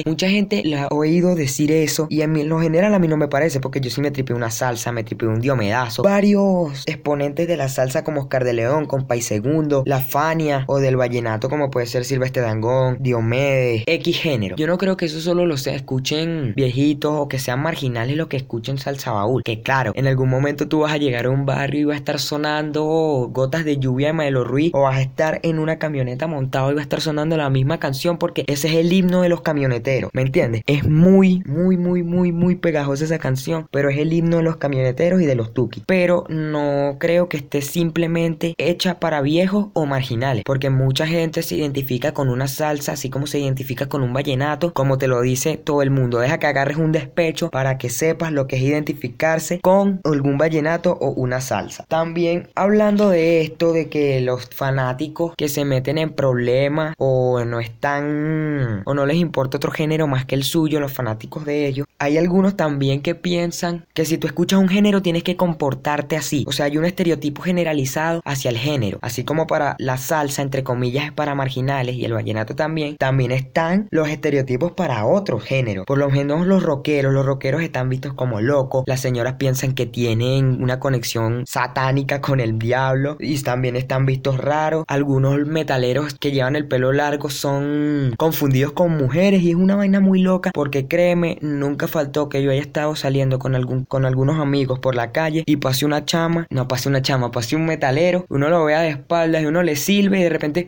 Mucha 0.06 0.28
gente 0.28 0.62
le 0.64 0.78
ha 0.78 0.88
oído 0.90 1.35
decir 1.35 1.71
eso 1.71 2.06
y 2.09 2.23
en 2.23 2.49
lo 2.49 2.61
general 2.61 2.95
a 2.95 2.99
mí 2.99 3.09
no 3.09 3.16
me 3.16 3.28
parece 3.28 3.61
porque 3.61 3.80
yo 3.80 3.90
sí 3.90 4.00
me 4.00 4.11
tripé 4.11 4.33
una 4.33 4.50
salsa, 4.50 4.90
me 4.90 5.04
tripé 5.04 5.26
un 5.26 5.40
diomedazo. 5.40 6.02
Varios 6.02 6.85
exponentes 6.87 7.47
de 7.47 7.56
la 7.56 7.68
salsa 7.68 8.02
como 8.02 8.23
Oscar 8.23 8.45
de 8.45 8.54
León, 8.54 8.87
Compay 8.87 9.21
Segundo, 9.21 9.83
La 9.87 10.00
Fania 10.00 10.64
o 10.66 10.78
del 10.78 10.97
vallenato 10.97 11.50
como 11.50 11.71
puede 11.71 11.87
ser 11.87 12.04
Silvestre 12.04 12.42
Dangón, 12.42 12.97
Diomedes, 13.00 13.83
X 13.87 14.18
género. 14.18 14.56
Yo 14.56 14.66
no 14.66 14.78
creo 14.78 14.97
que 14.97 15.04
eso 15.04 15.21
solo 15.21 15.45
lo 15.45 15.56
se 15.56 15.75
escuchen 15.75 16.54
viejitos 16.56 17.12
o 17.14 17.28
que 17.28 17.38
sean 17.38 17.61
marginales 17.61 18.16
los 18.16 18.28
que 18.28 18.38
escuchen 18.38 18.78
salsa 18.78 19.12
baúl. 19.12 19.42
Que 19.42 19.61
claro, 19.61 19.92
en 19.95 20.06
algún 20.06 20.30
momento 20.30 20.68
tú 20.68 20.80
vas 20.80 20.92
a 20.92 20.97
llegar 20.97 21.26
a 21.26 21.30
un 21.30 21.45
barrio 21.45 21.80
y 21.80 21.85
va 21.85 21.95
a 21.95 21.99
estar 21.99 22.18
sonando 22.18 23.28
gotas 23.30 23.64
de 23.64 23.78
lluvia 23.78 24.09
de 24.09 24.12
Maelo 24.14 24.45
Ruiz 24.45 24.71
o 24.75 24.83
vas 24.83 24.97
a 24.97 25.02
estar 25.02 25.40
en 25.42 25.59
una 25.59 25.78
camioneta 25.78 26.26
montado 26.26 26.71
y 26.71 26.75
va 26.75 26.80
a 26.80 26.83
estar 26.83 27.00
sonando 27.00 27.37
la 27.37 27.50
misma 27.50 27.78
canción 27.78 28.16
porque 28.18 28.45
ese 28.47 28.68
es 28.68 28.75
el 28.75 28.92
himno 28.92 29.23
de 29.23 29.28
los 29.28 29.42
camiones 29.42 29.65
¿me 30.12 30.23
entiendes? 30.23 30.62
Es 30.66 30.88
muy, 30.88 31.42
muy, 31.46 31.76
muy, 31.76 32.02
muy, 32.02 32.32
muy 32.32 32.56
pegajosa 32.56 33.04
esa 33.04 33.18
canción, 33.18 33.68
pero 33.70 33.90
es 33.90 33.99
el 33.99 34.12
himno 34.12 34.38
de 34.38 34.42
los 34.42 34.56
camioneteros 34.56 35.20
y 35.20 35.26
de 35.26 35.35
los 35.35 35.52
tuki. 35.54 35.82
Pero 35.87 36.25
no 36.28 36.96
creo 36.99 37.28
que 37.28 37.38
esté 37.38 37.62
simplemente 37.62 38.54
hecha 38.58 38.99
para 39.00 39.20
viejos 39.20 39.68
o 39.75 39.87
marginales, 39.87 40.44
porque 40.44 40.70
mucha 40.70 41.06
gente 41.06 41.42
se 41.42 41.56
identifica 41.56 42.12
con 42.12 42.28
una 42.28 42.49
salsa, 42.49 42.92
así 42.92 43.11
como 43.11 43.26
se 43.26 43.38
identifica 43.38 43.87
con 43.88 44.02
un 44.02 44.12
vallenato, 44.12 44.73
como 44.73 44.99
te 44.99 45.08
lo 45.08 45.20
dice 45.20 45.56
todo 45.56 45.82
el 45.82 45.90
mundo. 45.90 46.18
Deja 46.18 46.38
que 46.38 46.46
agarres 46.46 46.76
un 46.76 46.92
despecho 46.92 47.50
para 47.50 47.78
que 47.78 47.90
sepas 47.90 48.32
lo 48.32 48.46
que 48.46 48.56
es 48.56 48.62
identificarse 48.62 49.61
con 49.61 50.00
algún 50.04 50.38
vallenato 50.38 50.92
o 51.00 51.11
una 51.11 51.40
salsa. 51.40 51.85
También 51.88 52.49
hablando 52.54 53.11
de 53.11 53.42
esto, 53.42 53.73
de 53.73 53.88
que 53.88 54.20
los 54.20 54.49
fanáticos 54.50 55.35
que 55.37 55.49
se 55.49 55.64
meten 55.64 55.99
en 55.99 56.11
problemas 56.11 56.94
o 56.99 57.44
no 57.44 57.61
están 57.61 58.82
o 58.85 58.94
no 58.94 59.06
les 59.06 59.16
importa 59.16 59.56
otro 59.57 59.73
género 59.73 60.07
más 60.07 60.25
que 60.25 60.35
el 60.35 60.45
suyo, 60.45 60.81
los 60.81 60.93
fanáticos 60.93 61.45
de 61.45 61.67
ellos, 61.67 61.87
hay 61.99 62.19
algunos 62.19 62.57
también 62.57 63.01
que 63.01 63.15
piensan 63.15 63.87
que 63.95 64.05
si 64.05 64.19
tú 64.19 64.27
escuchas 64.27 64.59
un 64.59 64.69
género 64.69 65.03
tienes 65.03 65.23
que 65.23 65.37
comportarte 65.37 66.17
así. 66.17 66.45
O 66.47 66.53
sea, 66.53 66.67
hay 66.67 66.77
un 66.77 66.85
estereotipo 66.85 67.43
generalizado 67.43 68.21
hacia 68.25 68.51
el 68.51 68.59
género. 68.59 68.99
Así 69.03 69.25
como 69.25 69.47
para 69.47 69.77
la 69.79 69.97
salsa, 69.97 70.43
entre 70.43 70.63
comillas, 70.63 71.07
es 71.07 71.13
para 71.13 71.35
marginales 71.35 71.97
y 71.97 72.05
el 72.05 72.13
vallenato 72.13 72.55
también, 72.55 72.97
también 72.97 73.33
están 73.33 73.89
los 73.91 74.09
estereotipos 74.09 74.73
para 74.73 75.07
otro 75.07 75.41
género. 75.41 75.85
Por 75.85 75.99
lo 75.99 76.11
menos 76.11 76.47
los 76.47 76.63
rockeros, 76.63 77.13
los 77.13 77.25
rockeros 77.25 77.63
están 77.63 77.89
vistos 77.89 78.13
como 78.13 78.41
locos. 78.41 78.85
Las 78.87 79.01
señoras 79.01 79.35
piensan 79.35 79.75
que 79.75 79.87
tienen 79.87 80.63
una 80.63 80.79
conexión 80.79 81.45
satánica 81.47 82.21
con 82.21 82.41
el 82.41 82.59
diablo 82.59 83.17
y 83.19 83.41
también 83.43 83.77
están 83.77 84.07
vistos 84.07 84.39
raros. 84.39 84.85
Algunos 84.89 85.39
metaleros 85.47 86.15
que 86.15 86.33
llevan 86.33 86.57
el 86.57 86.69
pelo 86.69 86.93
largo 86.93 87.31
son 87.31 88.15
confundidos 88.19 88.73
con 88.73 88.97
mujeres 88.97 89.43
y 89.47 89.50
es 89.50 89.55
una 89.57 89.76
vaina 89.76 90.00
muy 90.00 90.23
loca 90.23 90.50
porque 90.53 90.88
créeme, 90.88 91.38
nunca 91.41 91.87
faltó 91.87 92.29
que 92.29 92.43
yo 92.43 92.50
haya 92.50 92.61
estado 92.61 92.97
saliendo 92.97 93.38
con, 93.38 93.55
algún, 93.55 93.85
con 93.85 94.05
algunos 94.05 94.41
amigos 94.41 94.81
por 94.81 94.97
la 94.97 95.12
calle 95.12 95.45
y 95.47 95.57
pase 95.57 95.87
una 95.87 96.05
chama, 96.05 96.49
no 96.50 96.67
pase 96.67 96.88
una 96.88 97.00
chama, 97.00 97.31
pase 97.31 97.55
un 97.55 97.65
metalero, 97.65 98.26
uno 98.29 98.49
lo 98.49 98.65
vea 98.65 98.81
de 98.81 98.88
espaldas 98.88 99.43
y 99.43 99.47
uno 99.47 99.62
le 99.62 99.76
sirve 99.76 100.19
y 100.19 100.25
de 100.25 100.31
repente 100.31 100.67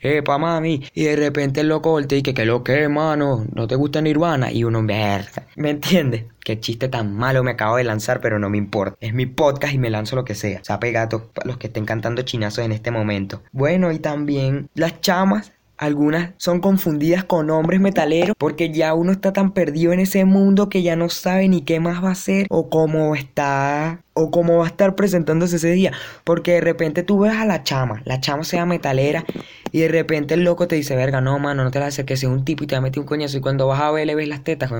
epa 0.00 0.38
mami, 0.38 0.82
y 0.94 1.04
de 1.04 1.14
repente 1.14 1.60
el 1.60 1.68
loco 1.68 2.00
y 2.00 2.22
que 2.22 2.32
que 2.32 2.46
lo 2.46 2.64
que, 2.64 2.88
mano, 2.88 3.44
no 3.54 3.66
te 3.66 3.74
gusta 3.74 4.00
Nirvana, 4.00 4.50
y 4.50 4.64
uno, 4.64 4.82
verga, 4.82 5.46
¿me 5.56 5.68
entiendes? 5.68 6.24
Qué 6.42 6.58
chiste 6.58 6.88
tan 6.88 7.14
malo 7.14 7.44
me 7.44 7.50
acabo 7.50 7.76
de 7.76 7.84
lanzar, 7.84 8.22
pero 8.22 8.38
no 8.38 8.48
me 8.48 8.56
importa. 8.56 8.96
Es 9.00 9.12
mi 9.12 9.26
podcast 9.26 9.74
y 9.74 9.78
me 9.78 9.90
lanzo 9.90 10.16
lo 10.16 10.24
que 10.24 10.34
sea. 10.34 10.60
Sape 10.64 10.90
gato 10.90 11.28
para 11.34 11.46
los 11.46 11.58
que 11.58 11.66
estén 11.66 11.84
cantando 11.84 12.22
chinazos 12.22 12.64
en 12.64 12.72
este 12.72 12.90
momento. 12.90 13.42
Bueno, 13.52 13.92
y 13.92 13.98
también 13.98 14.70
las 14.74 15.02
chamas 15.02 15.52
algunas 15.80 16.32
son 16.36 16.60
confundidas 16.60 17.24
con 17.24 17.48
hombres 17.48 17.80
metaleros 17.80 18.36
porque 18.36 18.70
ya 18.70 18.92
uno 18.92 19.12
está 19.12 19.32
tan 19.32 19.52
perdido 19.52 19.94
en 19.94 20.00
ese 20.00 20.26
mundo 20.26 20.68
que 20.68 20.82
ya 20.82 20.94
no 20.94 21.08
sabe 21.08 21.48
ni 21.48 21.62
qué 21.62 21.80
más 21.80 22.04
va 22.04 22.10
a 22.10 22.12
hacer 22.12 22.46
o 22.50 22.68
cómo 22.68 23.16
está 23.16 24.02
o 24.12 24.30
cómo 24.30 24.58
va 24.58 24.64
a 24.66 24.68
estar 24.68 24.94
presentándose 24.94 25.56
ese 25.56 25.70
día. 25.72 25.92
Porque 26.24 26.52
de 26.52 26.60
repente 26.60 27.02
tú 27.02 27.20
ves 27.20 27.32
a 27.32 27.46
la 27.46 27.62
chama, 27.62 28.02
la 28.04 28.20
chama 28.20 28.44
sea 28.44 28.66
metalera 28.66 29.24
y 29.72 29.80
de 29.80 29.88
repente 29.88 30.34
el 30.34 30.44
loco 30.44 30.68
te 30.68 30.76
dice, 30.76 30.96
verga, 30.96 31.20
no, 31.20 31.38
mano, 31.38 31.64
no 31.64 31.70
te 31.70 31.78
la 31.78 31.86
acerques, 31.86 32.22
es 32.22 32.28
un 32.28 32.44
tipo 32.44 32.64
y 32.64 32.66
te 32.66 32.74
va 32.74 32.78
a 32.78 32.82
meter 32.82 33.00
un 33.00 33.06
coñazo. 33.06 33.38
Y 33.38 33.40
cuando 33.40 33.66
vas 33.66 33.80
a 33.80 33.90
ver, 33.90 34.06
le 34.06 34.14
ves 34.14 34.28
las 34.28 34.44
tetas, 34.44 34.70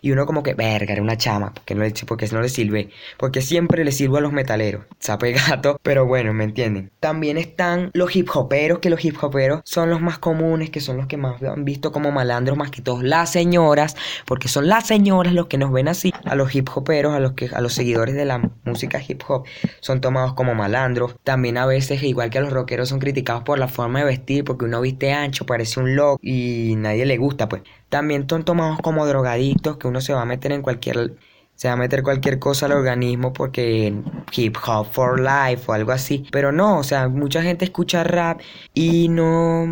y 0.00 0.10
uno 0.10 0.26
como 0.26 0.42
que, 0.42 0.54
verga, 0.54 0.92
era 0.92 1.02
una 1.02 1.16
chama, 1.16 1.52
porque 1.54 1.74
no 1.74 1.82
le, 1.82 1.92
porque 2.06 2.28
no 2.28 2.40
le 2.40 2.48
sirve. 2.48 2.90
Porque 3.16 3.40
siempre 3.40 3.84
le 3.84 3.92
sirvo 3.92 4.18
a 4.18 4.20
los 4.20 4.32
metaleros, 4.32 4.84
sape 4.98 5.32
gato, 5.32 5.80
pero 5.82 6.06
bueno, 6.06 6.32
¿me 6.32 6.44
entienden? 6.44 6.90
También 7.00 7.38
están 7.38 7.90
los 7.94 8.14
hip 8.14 8.28
hoperos, 8.34 8.78
que 8.78 8.90
los 8.90 9.04
hip 9.04 9.22
hoperos 9.22 9.60
son 9.64 9.90
los 9.90 10.00
más 10.00 10.18
comunes, 10.18 10.70
que 10.70 10.80
son 10.80 10.96
los 10.96 11.06
que 11.06 11.16
más 11.16 11.42
han 11.42 11.64
visto 11.64 11.92
como 11.92 12.10
malandros, 12.10 12.56
más 12.56 12.70
que 12.70 12.82
todos 12.82 13.02
las 13.02 13.30
señoras, 13.30 13.96
porque 14.26 14.48
son 14.48 14.68
las 14.68 14.86
señoras 14.86 15.32
los 15.32 15.46
que 15.46 15.58
nos 15.58 15.72
ven 15.72 15.88
así, 15.88 16.12
a 16.24 16.34
los 16.34 16.54
hip 16.54 16.68
hoperos, 16.74 17.14
a 17.14 17.20
los, 17.20 17.32
que, 17.32 17.50
a 17.52 17.60
los 17.60 17.72
seguidores 17.72 18.14
de 18.14 18.24
la 18.24 18.50
música 18.64 19.00
hip 19.06 19.22
hop, 19.28 19.44
son 19.80 20.00
tomados 20.00 20.34
como 20.34 20.54
malandros. 20.54 21.16
También 21.24 21.58
a 21.58 21.66
veces, 21.66 22.02
igual 22.02 22.30
que 22.30 22.38
a 22.38 22.40
los 22.40 22.52
rockeros, 22.52 22.88
son 22.88 22.98
criticados 22.98 23.42
por 23.42 23.58
la 23.58 23.68
forma 23.68 24.00
de 24.00 24.04
vestir 24.06 24.37
porque 24.42 24.64
uno 24.66 24.80
viste 24.80 25.12
ancho, 25.12 25.46
parece 25.46 25.80
un 25.80 25.96
loco 25.96 26.20
y 26.22 26.74
nadie 26.76 27.06
le 27.06 27.16
gusta, 27.16 27.48
pues. 27.48 27.62
También 27.88 28.26
son 28.28 28.44
tomados 28.44 28.78
como 28.80 29.06
drogadictos 29.06 29.78
que 29.78 29.88
uno 29.88 30.00
se 30.00 30.12
va 30.12 30.22
a 30.22 30.24
meter 30.26 30.52
en 30.52 30.62
cualquier 30.62 31.16
se 31.58 31.66
va 31.66 31.74
a 31.74 31.76
meter 31.76 32.04
cualquier 32.04 32.38
cosa 32.38 32.66
al 32.66 32.72
organismo 32.72 33.32
porque 33.32 33.92
hip 34.32 34.56
hop 34.64 34.86
for 34.92 35.18
life 35.18 35.64
o 35.66 35.72
algo 35.72 35.90
así. 35.90 36.24
Pero 36.30 36.52
no, 36.52 36.78
o 36.78 36.84
sea, 36.84 37.08
mucha 37.08 37.42
gente 37.42 37.64
escucha 37.64 38.04
rap 38.04 38.40
y 38.74 39.08
no, 39.08 39.66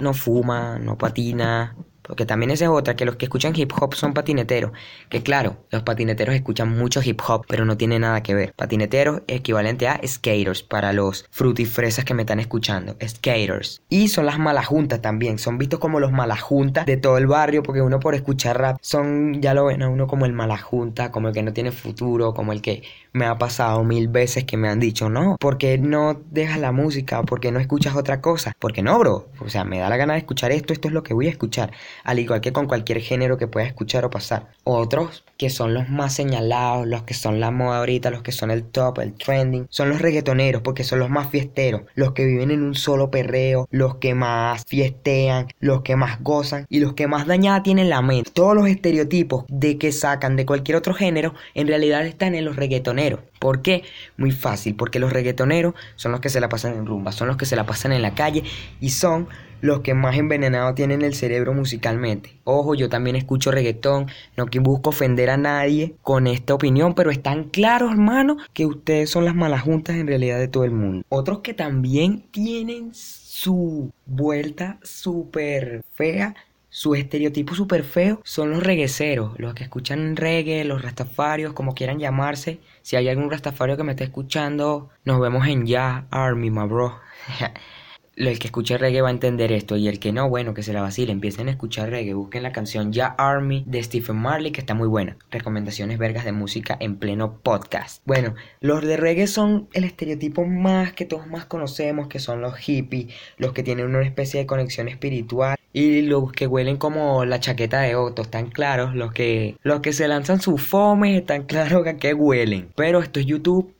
no 0.00 0.14
fuma, 0.14 0.80
no 0.80 0.98
patina, 0.98 1.76
porque 2.08 2.26
también 2.26 2.50
es 2.50 2.62
otra, 2.62 2.96
que 2.96 3.04
los 3.04 3.16
que 3.16 3.26
escuchan 3.26 3.52
hip 3.54 3.70
hop 3.78 3.94
son 3.94 4.14
patineteros. 4.14 4.72
Que 5.08 5.22
claro, 5.22 5.58
los 5.70 5.82
patineteros 5.82 6.34
escuchan 6.34 6.76
mucho 6.76 7.00
hip 7.04 7.20
hop, 7.28 7.44
pero 7.46 7.64
no 7.64 7.76
tiene 7.76 7.98
nada 7.98 8.22
que 8.22 8.34
ver. 8.34 8.52
Patineteros 8.56 9.22
equivalente 9.28 9.86
a 9.86 10.00
skaters 10.04 10.62
para 10.62 10.92
los 10.92 11.26
frutifresas 11.30 12.04
que 12.04 12.14
me 12.14 12.22
están 12.22 12.40
escuchando. 12.40 12.96
Skaters. 13.06 13.82
Y 13.88 14.08
son 14.08 14.26
las 14.26 14.38
malajuntas 14.38 15.00
también. 15.02 15.38
Son 15.38 15.58
vistos 15.58 15.78
como 15.78 16.00
los 16.00 16.10
malajuntas 16.10 16.86
de 16.86 16.96
todo 16.96 17.18
el 17.18 17.26
barrio, 17.26 17.62
porque 17.62 17.82
uno 17.82 18.00
por 18.00 18.14
escuchar 18.14 18.58
rap 18.58 18.78
son, 18.80 19.40
ya 19.40 19.54
lo 19.54 19.66
ven 19.66 19.82
a 19.82 19.88
uno 19.88 20.06
como 20.06 20.24
el 20.24 20.32
malajunta, 20.32 21.10
como 21.10 21.28
el 21.28 21.34
que 21.34 21.42
no 21.42 21.52
tiene 21.52 21.72
futuro, 21.72 22.32
como 22.32 22.52
el 22.52 22.62
que 22.62 22.82
me 23.18 23.26
ha 23.26 23.36
pasado 23.38 23.84
mil 23.84 24.08
veces 24.08 24.44
que 24.44 24.56
me 24.56 24.68
han 24.68 24.80
dicho, 24.80 25.10
no, 25.10 25.36
porque 25.40 25.78
no 25.78 26.20
dejas 26.30 26.58
la 26.58 26.72
música? 26.72 27.18
porque 27.22 27.52
no 27.52 27.60
escuchas 27.60 27.96
otra 27.96 28.20
cosa? 28.20 28.54
Porque 28.58 28.82
no, 28.82 28.98
bro. 28.98 29.28
O 29.40 29.48
sea, 29.48 29.64
me 29.64 29.78
da 29.78 29.88
la 29.88 29.96
gana 29.96 30.14
de 30.14 30.20
escuchar 30.20 30.52
esto, 30.52 30.72
esto 30.72 30.88
es 30.88 30.94
lo 30.94 31.02
que 31.02 31.14
voy 31.14 31.26
a 31.26 31.30
escuchar 31.30 31.72
al 32.04 32.18
igual 32.18 32.40
que 32.40 32.52
con 32.52 32.66
cualquier 32.66 33.00
género 33.00 33.38
que 33.38 33.46
pueda 33.46 33.66
escuchar 33.66 34.04
o 34.04 34.10
pasar. 34.10 34.48
Otros 34.64 35.24
que 35.36 35.50
son 35.50 35.72
los 35.72 35.88
más 35.88 36.14
señalados, 36.14 36.86
los 36.86 37.04
que 37.04 37.14
son 37.14 37.38
la 37.38 37.50
moda 37.50 37.78
ahorita, 37.78 38.10
los 38.10 38.22
que 38.22 38.32
son 38.32 38.50
el 38.50 38.64
top, 38.64 38.98
el 38.98 39.14
trending, 39.14 39.66
son 39.70 39.88
los 39.88 40.00
reggaetoneros 40.00 40.62
porque 40.62 40.82
son 40.82 40.98
los 40.98 41.10
más 41.10 41.30
fiesteros, 41.30 41.82
los 41.94 42.12
que 42.12 42.24
viven 42.24 42.50
en 42.50 42.62
un 42.62 42.74
solo 42.74 43.10
perreo, 43.10 43.68
los 43.70 43.96
que 43.96 44.14
más 44.14 44.64
fiestean, 44.66 45.46
los 45.60 45.82
que 45.82 45.94
más 45.94 46.20
gozan 46.22 46.66
y 46.68 46.80
los 46.80 46.94
que 46.94 47.06
más 47.06 47.26
dañada 47.26 47.62
tienen 47.62 47.88
la 47.88 48.02
mente. 48.02 48.32
Todos 48.32 48.56
los 48.56 48.66
estereotipos 48.66 49.44
de 49.48 49.78
que 49.78 49.92
sacan 49.92 50.34
de 50.34 50.44
cualquier 50.44 50.76
otro 50.76 50.92
género 50.92 51.34
en 51.54 51.68
realidad 51.68 52.04
están 52.04 52.34
en 52.34 52.44
los 52.44 52.56
reggaetoneros. 52.56 53.07
¿Por 53.16 53.62
qué? 53.62 53.84
Muy 54.16 54.30
fácil, 54.30 54.74
porque 54.74 54.98
los 54.98 55.12
reggaetoneros 55.12 55.74
son 55.96 56.12
los 56.12 56.20
que 56.20 56.28
se 56.28 56.40
la 56.40 56.48
pasan 56.48 56.74
en 56.74 56.86
rumba, 56.86 57.12
son 57.12 57.28
los 57.28 57.36
que 57.36 57.46
se 57.46 57.56
la 57.56 57.64
pasan 57.66 57.92
en 57.92 58.02
la 58.02 58.14
calle 58.14 58.42
y 58.80 58.90
son 58.90 59.28
los 59.60 59.80
que 59.80 59.94
más 59.94 60.16
envenenado 60.16 60.74
tienen 60.74 61.02
el 61.02 61.14
cerebro 61.14 61.52
musicalmente. 61.52 62.36
Ojo, 62.44 62.74
yo 62.74 62.88
también 62.88 63.16
escucho 63.16 63.50
reggaetón, 63.50 64.06
no 64.36 64.46
que 64.46 64.60
busco 64.60 64.90
ofender 64.90 65.30
a 65.30 65.36
nadie 65.36 65.94
con 66.02 66.26
esta 66.26 66.54
opinión, 66.54 66.94
pero 66.94 67.10
están 67.10 67.44
claros, 67.44 67.92
hermano, 67.92 68.36
que 68.52 68.66
ustedes 68.66 69.10
son 69.10 69.24
las 69.24 69.34
malas 69.34 69.62
juntas 69.62 69.96
en 69.96 70.06
realidad 70.06 70.38
de 70.38 70.48
todo 70.48 70.64
el 70.64 70.70
mundo. 70.70 71.04
Otros 71.08 71.40
que 71.40 71.54
también 71.54 72.24
tienen 72.30 72.90
su 72.92 73.92
vuelta 74.06 74.78
súper 74.82 75.84
fea 75.94 76.34
su 76.70 76.94
estereotipo 76.94 77.54
súper 77.54 77.82
feo 77.82 78.20
son 78.24 78.50
los 78.50 78.62
regueceros, 78.62 79.38
los 79.38 79.54
que 79.54 79.64
escuchan 79.64 80.16
reggae, 80.16 80.64
los 80.64 80.82
rastafarios, 80.82 81.54
como 81.54 81.74
quieran 81.74 81.98
llamarse. 81.98 82.60
Si 82.82 82.96
hay 82.96 83.08
algún 83.08 83.30
rastafario 83.30 83.76
que 83.76 83.84
me 83.84 83.92
esté 83.92 84.04
escuchando, 84.04 84.90
nos 85.04 85.18
vemos 85.18 85.46
en 85.46 85.66
Ya 85.66 86.06
Army, 86.10 86.50
my 86.50 86.66
bro. 86.66 86.98
el 88.16 88.38
que 88.38 88.48
escuche 88.48 88.76
reggae 88.76 89.00
va 89.00 89.08
a 89.08 89.12
entender 89.12 89.52
esto 89.52 89.76
y 89.76 89.86
el 89.88 90.00
que 90.00 90.12
no, 90.12 90.28
bueno, 90.28 90.52
que 90.52 90.62
se 90.62 90.72
la 90.72 90.82
vacile, 90.82 91.12
empiecen 91.12 91.48
a 91.48 91.52
escuchar 91.52 91.90
reggae, 91.90 92.14
busquen 92.14 92.42
la 92.42 92.52
canción 92.52 92.92
Ya 92.92 93.14
Army 93.16 93.64
de 93.66 93.82
Stephen 93.82 94.16
Marley 94.16 94.50
que 94.50 94.60
está 94.60 94.74
muy 94.74 94.88
buena. 94.88 95.16
Recomendaciones 95.30 95.98
vergas 95.98 96.24
de 96.24 96.32
música 96.32 96.76
en 96.80 96.96
pleno 96.96 97.38
podcast. 97.38 98.02
Bueno, 98.04 98.34
los 98.60 98.82
de 98.82 98.96
reggae 98.96 99.26
son 99.26 99.68
el 99.72 99.84
estereotipo 99.84 100.44
más 100.44 100.92
que 100.92 101.04
todos 101.04 101.26
más 101.28 101.46
conocemos, 101.46 102.08
que 102.08 102.18
son 102.18 102.40
los 102.40 102.56
hippies, 102.56 103.14
los 103.36 103.52
que 103.52 103.62
tienen 103.62 103.86
una 103.86 104.02
especie 104.02 104.40
de 104.40 104.46
conexión 104.46 104.88
espiritual 104.88 105.57
y 105.72 106.02
los 106.02 106.32
que 106.32 106.46
huelen 106.46 106.76
como 106.76 107.24
la 107.24 107.40
chaqueta 107.40 107.80
de 107.80 107.94
Otto, 107.96 108.22
están 108.22 108.50
claros, 108.50 108.94
los 108.94 109.12
que 109.12 109.56
los 109.62 109.80
que 109.80 109.92
se 109.92 110.08
lanzan 110.08 110.40
su 110.40 110.58
fome 110.58 111.18
están 111.18 111.44
claros 111.44 111.84
que, 111.84 111.96
que 111.96 112.14
huelen. 112.14 112.70
Pero 112.74 113.00
esto 113.00 113.20
es 113.20 113.26
YouTube 113.26 113.74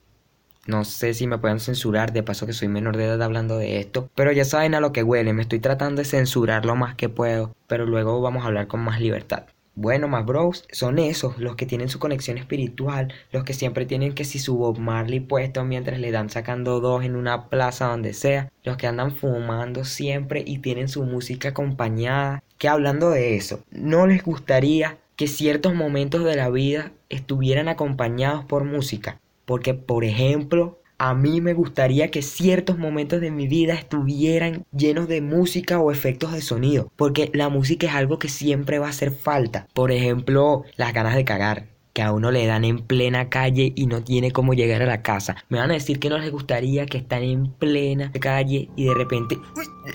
no 0.69 0.85
sé 0.85 1.15
si 1.15 1.25
me 1.25 1.39
pueden 1.39 1.59
censurar, 1.59 2.13
de 2.13 2.21
paso 2.21 2.45
que 2.45 2.53
soy 2.53 2.67
menor 2.67 2.95
de 2.95 3.05
edad 3.05 3.21
hablando 3.23 3.57
de 3.57 3.79
esto. 3.79 4.09
Pero 4.13 4.31
ya 4.31 4.45
saben 4.45 4.75
a 4.75 4.79
lo 4.79 4.91
que 4.91 5.01
huele, 5.03 5.33
me 5.33 5.41
estoy 5.41 5.59
tratando 5.59 5.99
de 5.99 6.05
censurar 6.05 6.65
lo 6.65 6.75
más 6.75 6.93
que 6.95 7.09
puedo. 7.09 7.55
Pero 7.67 7.85
luego 7.87 8.21
vamos 8.21 8.43
a 8.43 8.47
hablar 8.47 8.67
con 8.67 8.81
más 8.81 9.01
libertad. 9.01 9.45
Bueno, 9.81 10.09
más 10.09 10.25
bros, 10.25 10.65
son 10.73 10.99
esos, 10.99 11.37
los 11.37 11.55
que 11.55 11.65
tienen 11.65 11.87
su 11.87 11.99
conexión 11.99 12.37
espiritual, 12.37 13.13
los 13.31 13.45
que 13.45 13.53
siempre 13.53 13.85
tienen 13.85 14.13
que 14.13 14.25
si 14.25 14.37
su 14.37 14.57
Bob 14.57 14.77
Marley 14.77 15.21
puesto 15.21 15.63
mientras 15.63 15.99
le 15.99 16.11
dan 16.11 16.29
sacando 16.29 16.81
dos 16.81 17.05
en 17.05 17.15
una 17.15 17.47
plaza 17.47 17.87
donde 17.87 18.13
sea, 18.13 18.51
los 18.65 18.75
que 18.75 18.87
andan 18.87 19.15
fumando 19.15 19.85
siempre 19.85 20.43
y 20.45 20.57
tienen 20.57 20.89
su 20.89 21.03
música 21.03 21.49
acompañada. 21.49 22.43
Que 22.57 22.67
hablando 22.67 23.09
de 23.09 23.37
eso, 23.37 23.61
¿no 23.71 24.05
les 24.05 24.21
gustaría 24.21 24.97
que 25.15 25.27
ciertos 25.27 25.73
momentos 25.73 26.25
de 26.25 26.35
la 26.35 26.49
vida 26.49 26.91
estuvieran 27.07 27.69
acompañados 27.69 28.43
por 28.43 28.65
música? 28.65 29.21
Porque, 29.45 29.75
por 29.75 30.03
ejemplo, 30.03 30.81
a 30.99 31.13
mí 31.13 31.41
me 31.41 31.53
gustaría 31.53 32.11
que 32.11 32.21
ciertos 32.21 32.77
momentos 32.77 33.21
de 33.21 33.31
mi 33.31 33.47
vida 33.47 33.73
estuvieran 33.73 34.65
llenos 34.75 35.07
de 35.07 35.21
música 35.21 35.79
o 35.79 35.91
efectos 35.91 36.33
de 36.33 36.41
sonido, 36.41 36.91
porque 36.95 37.31
la 37.33 37.49
música 37.49 37.87
es 37.87 37.93
algo 37.93 38.19
que 38.19 38.29
siempre 38.29 38.79
va 38.79 38.87
a 38.87 38.91
hacer 38.91 39.11
falta. 39.11 39.67
Por 39.73 39.91
ejemplo, 39.91 40.65
las 40.75 40.93
ganas 40.93 41.15
de 41.15 41.25
cagar 41.25 41.78
a 42.01 42.11
uno 42.11 42.31
le 42.31 42.45
dan 42.45 42.65
en 42.65 42.79
plena 42.79 43.29
calle 43.29 43.71
y 43.75 43.87
no 43.87 44.03
tiene 44.03 44.31
cómo 44.31 44.53
llegar 44.53 44.81
a 44.81 44.85
la 44.85 45.01
casa. 45.01 45.35
Me 45.49 45.59
van 45.59 45.71
a 45.71 45.73
decir 45.73 45.99
que 45.99 46.09
no 46.09 46.17
les 46.17 46.31
gustaría 46.31 46.85
que 46.85 46.97
están 46.97 47.23
en 47.23 47.51
plena 47.53 48.11
calle 48.19 48.69
y 48.75 48.85
de 48.85 48.93
repente 48.93 49.37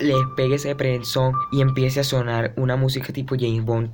les 0.00 0.16
pegue 0.36 0.56
ese 0.56 0.74
prensón 0.74 1.32
y 1.52 1.60
empiece 1.60 2.00
a 2.00 2.04
sonar 2.04 2.52
una 2.56 2.76
música 2.76 3.12
tipo 3.12 3.36
James 3.38 3.64
Bond. 3.64 3.90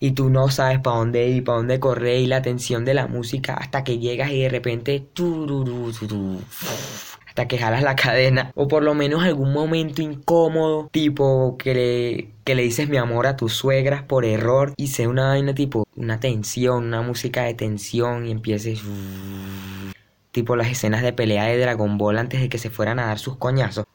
y 0.00 0.10
tú 0.12 0.30
no 0.30 0.48
sabes 0.48 0.80
para 0.80 0.96
dónde 0.96 1.28
ir, 1.28 1.44
para 1.44 1.58
dónde 1.58 1.80
correr 1.80 2.20
y 2.20 2.26
la 2.26 2.42
tensión 2.42 2.84
de 2.84 2.94
la 2.94 3.06
música 3.06 3.54
hasta 3.54 3.84
que 3.84 3.98
llegas 3.98 4.30
y 4.30 4.42
de 4.42 4.48
repente 4.48 5.06
hasta 7.32 7.48
que 7.48 7.56
jalas 7.56 7.82
la 7.82 7.96
cadena 7.96 8.52
o 8.54 8.68
por 8.68 8.82
lo 8.82 8.92
menos 8.92 9.22
algún 9.22 9.54
momento 9.54 10.02
incómodo 10.02 10.90
tipo 10.92 11.56
que 11.56 11.74
le, 11.74 12.30
que 12.44 12.54
le 12.54 12.62
dices 12.62 12.90
mi 12.90 12.98
amor 12.98 13.26
a 13.26 13.38
tus 13.38 13.54
suegras 13.54 14.02
por 14.02 14.26
error 14.26 14.74
y 14.76 14.88
sea 14.88 15.08
una 15.08 15.28
vaina 15.28 15.54
tipo 15.54 15.86
una 15.96 16.20
tensión, 16.20 16.84
una 16.84 17.00
música 17.00 17.44
de 17.44 17.54
tensión 17.54 18.26
y 18.26 18.32
empieces 18.32 18.82
tipo 20.30 20.56
las 20.56 20.68
escenas 20.68 21.00
de 21.00 21.14
pelea 21.14 21.44
de 21.44 21.58
Dragon 21.58 21.96
Ball 21.96 22.18
antes 22.18 22.42
de 22.42 22.50
que 22.50 22.58
se 22.58 22.68
fueran 22.68 22.98
a 22.98 23.06
dar 23.06 23.18
sus 23.18 23.38
coñazos 23.38 23.86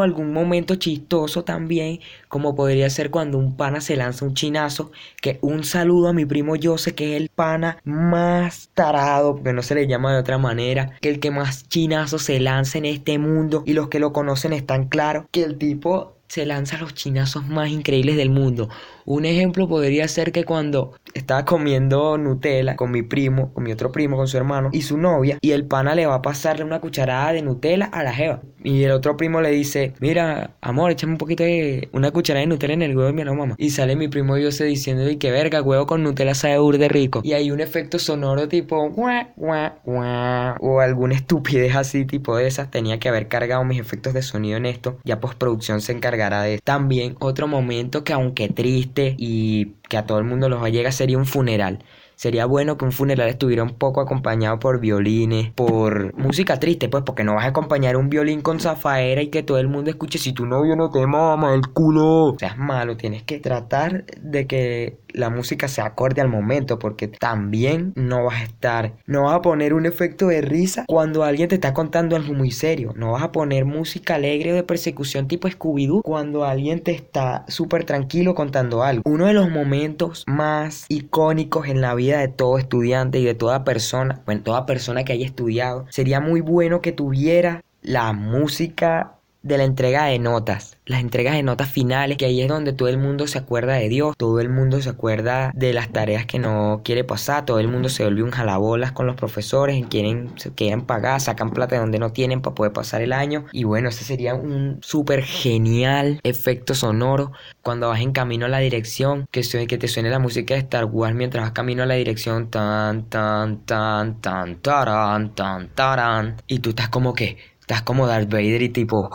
o 0.00 0.02
algún 0.02 0.32
momento 0.32 0.74
chistoso 0.76 1.44
también, 1.44 2.00
como 2.28 2.54
podría 2.54 2.90
ser 2.90 3.10
cuando 3.10 3.38
un 3.38 3.56
pana 3.56 3.80
se 3.80 3.96
lanza 3.96 4.24
un 4.24 4.34
chinazo, 4.34 4.90
que 5.20 5.38
un 5.42 5.64
saludo 5.64 6.08
a 6.08 6.12
mi 6.12 6.24
primo 6.26 6.54
Jose, 6.60 6.94
que 6.94 7.16
es 7.16 7.22
el 7.22 7.28
pana 7.28 7.78
más 7.84 8.70
tarado, 8.74 9.36
porque 9.36 9.52
no 9.52 9.62
se 9.62 9.74
le 9.74 9.86
llama 9.86 10.12
de 10.12 10.20
otra 10.20 10.38
manera, 10.38 10.96
que 11.00 11.10
el 11.10 11.20
que 11.20 11.30
más 11.30 11.68
chinazos 11.68 12.22
se 12.22 12.40
lanza 12.40 12.78
en 12.78 12.86
este 12.86 13.18
mundo, 13.18 13.62
y 13.66 13.74
los 13.74 13.88
que 13.88 14.00
lo 14.00 14.12
conocen 14.12 14.52
están 14.52 14.88
claros, 14.88 15.26
que 15.30 15.44
el 15.44 15.58
tipo 15.58 16.16
se 16.30 16.46
lanza 16.46 16.78
los 16.78 16.94
chinazos 16.94 17.46
más 17.48 17.70
increíbles 17.70 18.16
del 18.16 18.30
mundo. 18.30 18.68
Un 19.04 19.24
ejemplo 19.24 19.68
podría 19.68 20.06
ser 20.08 20.32
que 20.32 20.44
cuando 20.44 20.92
estaba 21.14 21.44
comiendo 21.44 22.16
Nutella 22.18 22.76
con 22.76 22.90
mi 22.90 23.02
primo, 23.02 23.52
con 23.52 23.64
mi 23.64 23.72
otro 23.72 23.92
primo, 23.92 24.16
con 24.16 24.28
su 24.28 24.36
hermano 24.36 24.70
y 24.72 24.82
su 24.82 24.96
novia, 24.96 25.38
y 25.40 25.52
el 25.52 25.66
pana 25.66 25.94
le 25.94 26.06
va 26.06 26.16
a 26.16 26.22
pasarle 26.22 26.64
una 26.64 26.80
cucharada 26.80 27.32
de 27.32 27.42
Nutella 27.42 27.86
a 27.86 28.02
la 28.02 28.12
jeva. 28.12 28.40
Y 28.62 28.82
el 28.82 28.90
otro 28.90 29.16
primo 29.16 29.40
le 29.40 29.50
dice, 29.50 29.94
mira, 30.00 30.54
amor, 30.60 30.90
échame 30.90 31.12
un 31.12 31.18
poquito 31.18 31.42
de 31.42 31.88
una 31.92 32.10
cucharada 32.10 32.42
de 32.42 32.46
Nutella 32.46 32.74
en 32.74 32.82
el 32.82 32.96
huevo 32.96 33.06
de 33.06 33.12
mi 33.12 33.24
mamá. 33.24 33.54
Y 33.56 33.70
sale 33.70 33.96
mi 33.96 34.08
primo 34.08 34.36
y 34.36 34.42
yo 34.42 34.50
diciendo, 34.50 35.08
y 35.08 35.16
que 35.16 35.30
verga, 35.30 35.62
huevo 35.62 35.86
con 35.86 36.02
Nutella 36.02 36.34
sabe 36.34 36.58
de 36.78 36.88
rico. 36.88 37.20
Y 37.24 37.32
hay 37.32 37.50
un 37.50 37.60
efecto 37.60 37.98
sonoro 37.98 38.48
tipo, 38.48 38.90
guau, 38.90 39.26
guau, 39.36 39.72
guau, 39.84 40.54
o 40.60 40.80
alguna 40.80 41.14
estupidez 41.14 41.74
así 41.74 42.04
tipo 42.04 42.36
de 42.36 42.46
esas. 42.46 42.70
Tenía 42.70 42.98
que 42.98 43.08
haber 43.08 43.28
cargado 43.28 43.64
mis 43.64 43.80
efectos 43.80 44.14
de 44.14 44.22
sonido 44.22 44.56
en 44.56 44.66
esto. 44.66 44.98
Ya 45.04 45.20
postproducción 45.20 45.80
se 45.80 45.92
encargará 45.92 46.42
de 46.42 46.58
También 46.58 47.16
otro 47.20 47.48
momento 47.48 48.04
que 48.04 48.12
aunque 48.12 48.48
triste, 48.48 48.89
y 49.18 49.74
que 49.88 49.96
a 49.96 50.06
todo 50.06 50.18
el 50.18 50.24
mundo 50.24 50.48
los 50.48 50.62
llega 50.70 50.92
sería 50.92 51.18
un 51.18 51.26
funeral. 51.26 51.84
Sería 52.16 52.44
bueno 52.44 52.76
que 52.76 52.84
un 52.84 52.92
funeral 52.92 53.30
estuviera 53.30 53.62
un 53.62 53.78
poco 53.78 54.02
acompañado 54.02 54.58
por 54.58 54.78
violines, 54.78 55.50
por 55.52 56.14
música 56.18 56.60
triste, 56.60 56.90
pues, 56.90 57.02
porque 57.02 57.24
no 57.24 57.34
vas 57.34 57.46
a 57.46 57.48
acompañar 57.48 57.96
un 57.96 58.10
violín 58.10 58.42
con 58.42 58.60
zafaera 58.60 59.22
y 59.22 59.28
que 59.28 59.42
todo 59.42 59.58
el 59.58 59.68
mundo 59.68 59.88
escuche 59.90 60.18
si 60.18 60.34
tu 60.34 60.44
novio 60.44 60.76
no 60.76 60.90
te 60.90 61.06
mama 61.06 61.54
el 61.54 61.68
culo. 61.68 62.26
O 62.26 62.38
sea, 62.38 62.50
es 62.50 62.58
malo, 62.58 62.96
tienes 62.98 63.22
que 63.22 63.38
tratar 63.40 64.04
de 64.20 64.46
que 64.46 64.98
la 65.14 65.30
música 65.30 65.68
se 65.68 65.80
acorde 65.80 66.20
al 66.20 66.28
momento, 66.28 66.78
porque 66.78 67.08
también 67.08 67.92
no 67.96 68.24
vas 68.24 68.40
a 68.40 68.44
estar, 68.44 68.94
no 69.06 69.24
vas 69.24 69.34
a 69.34 69.42
poner 69.42 69.74
un 69.74 69.86
efecto 69.86 70.28
de 70.28 70.40
risa 70.40 70.84
cuando 70.86 71.24
alguien 71.24 71.48
te 71.48 71.54
está 71.54 71.74
contando 71.74 72.16
algo 72.16 72.34
muy 72.34 72.50
serio, 72.50 72.92
no 72.96 73.12
vas 73.12 73.22
a 73.22 73.32
poner 73.32 73.64
música 73.64 74.16
alegre 74.16 74.52
o 74.52 74.56
de 74.56 74.62
persecución 74.62 75.28
tipo 75.28 75.48
Scooby-Doo 75.48 76.02
cuando 76.02 76.44
alguien 76.44 76.80
te 76.80 76.92
está 76.92 77.44
súper 77.48 77.84
tranquilo 77.84 78.34
contando 78.34 78.82
algo. 78.82 79.02
Uno 79.04 79.26
de 79.26 79.34
los 79.34 79.50
momentos 79.50 80.24
más 80.26 80.86
icónicos 80.88 81.68
en 81.68 81.80
la 81.80 81.94
vida 81.94 82.18
de 82.18 82.28
todo 82.28 82.58
estudiante 82.58 83.18
y 83.18 83.24
de 83.24 83.34
toda 83.34 83.64
persona, 83.64 84.22
bueno, 84.26 84.42
toda 84.42 84.66
persona 84.66 85.04
que 85.04 85.12
haya 85.12 85.26
estudiado, 85.26 85.86
sería 85.90 86.20
muy 86.20 86.40
bueno 86.40 86.80
que 86.80 86.92
tuviera 86.92 87.62
la 87.82 88.12
música 88.12 89.19
de 89.42 89.58
la 89.58 89.64
entrega 89.64 90.04
de 90.04 90.18
notas, 90.18 90.76
las 90.86 91.00
entregas 91.00 91.34
de 91.34 91.42
notas 91.42 91.70
finales, 91.70 92.16
que 92.16 92.26
ahí 92.26 92.42
es 92.42 92.48
donde 92.48 92.72
todo 92.72 92.88
el 92.88 92.98
mundo 92.98 93.26
se 93.26 93.38
acuerda 93.38 93.74
de 93.74 93.88
Dios, 93.88 94.14
todo 94.16 94.40
el 94.40 94.48
mundo 94.48 94.80
se 94.82 94.90
acuerda 94.90 95.50
de 95.54 95.72
las 95.72 95.90
tareas 95.90 96.26
que 96.26 96.38
no 96.38 96.82
quiere 96.84 97.04
pasar, 97.04 97.46
todo 97.46 97.58
el 97.58 97.68
mundo 97.68 97.88
se 97.88 98.02
vuelve 98.02 98.22
un 98.22 98.30
jalabolas 98.30 98.92
con 98.92 99.06
los 99.06 99.16
profesores, 99.16 99.84
quieren, 99.88 100.28
quieren 100.54 100.82
pagar, 100.82 101.20
sacan 101.20 101.50
plata 101.50 101.76
de 101.76 101.80
donde 101.80 101.98
no 101.98 102.12
tienen 102.12 102.42
para 102.42 102.54
poder 102.54 102.72
pasar 102.72 103.02
el 103.02 103.12
año. 103.12 103.46
Y 103.52 103.64
bueno, 103.64 103.88
ese 103.88 104.04
sería 104.04 104.34
un 104.34 104.78
súper 104.82 105.22
genial 105.22 106.20
efecto 106.22 106.74
sonoro 106.74 107.32
cuando 107.62 107.88
vas 107.88 108.00
en 108.00 108.12
camino 108.12 108.46
a 108.46 108.48
la 108.48 108.58
dirección, 108.58 109.26
que, 109.30 109.42
suene, 109.42 109.66
que 109.66 109.78
te 109.78 109.88
suene 109.88 110.10
la 110.10 110.18
música 110.18 110.54
de 110.54 110.60
Star 110.60 110.84
Wars 110.84 111.14
mientras 111.14 111.44
vas 111.44 111.52
camino 111.52 111.82
a 111.82 111.86
la 111.86 111.94
dirección, 111.94 112.50
tan, 112.50 113.04
tan, 113.08 113.64
tan, 113.64 114.20
tan, 114.20 114.56
tan, 114.60 115.34
tan, 115.34 115.68
tan, 115.74 116.36
y 116.46 116.58
tú 116.60 116.70
estás 116.70 116.88
como 116.88 117.14
que 117.14 117.38
Estás 117.70 117.82
como 117.82 118.08
Darth 118.08 118.28
Vader 118.28 118.62
y 118.62 118.68
tipo... 118.70 119.10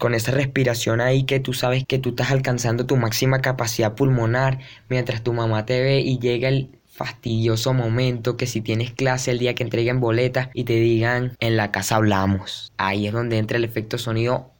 Con 0.00 0.14
esa 0.14 0.32
respiración 0.32 1.00
ahí 1.00 1.22
que 1.22 1.38
tú 1.38 1.52
sabes 1.52 1.84
que 1.86 2.00
tú 2.00 2.08
estás 2.08 2.32
alcanzando 2.32 2.86
tu 2.86 2.96
máxima 2.96 3.40
capacidad 3.40 3.94
pulmonar 3.94 4.58
mientras 4.88 5.22
tu 5.22 5.32
mamá 5.32 5.64
te 5.64 5.80
ve 5.80 6.00
y 6.00 6.18
llega 6.18 6.48
el 6.48 6.76
fastidioso 6.96 7.74
momento 7.74 8.36
que 8.36 8.46
si 8.46 8.60
tienes 8.60 8.92
clase 8.92 9.30
el 9.30 9.38
día 9.38 9.54
que 9.54 9.62
entreguen 9.62 10.00
boletas 10.00 10.48
y 10.54 10.64
te 10.64 10.74
digan 10.74 11.36
en 11.40 11.56
la 11.56 11.70
casa 11.70 11.96
hablamos. 11.96 12.72
Ahí 12.78 13.06
es 13.06 13.12
donde 13.12 13.38
entra 13.38 13.58
el 13.58 13.64
efecto 13.64 13.98
sonido. 13.98 14.50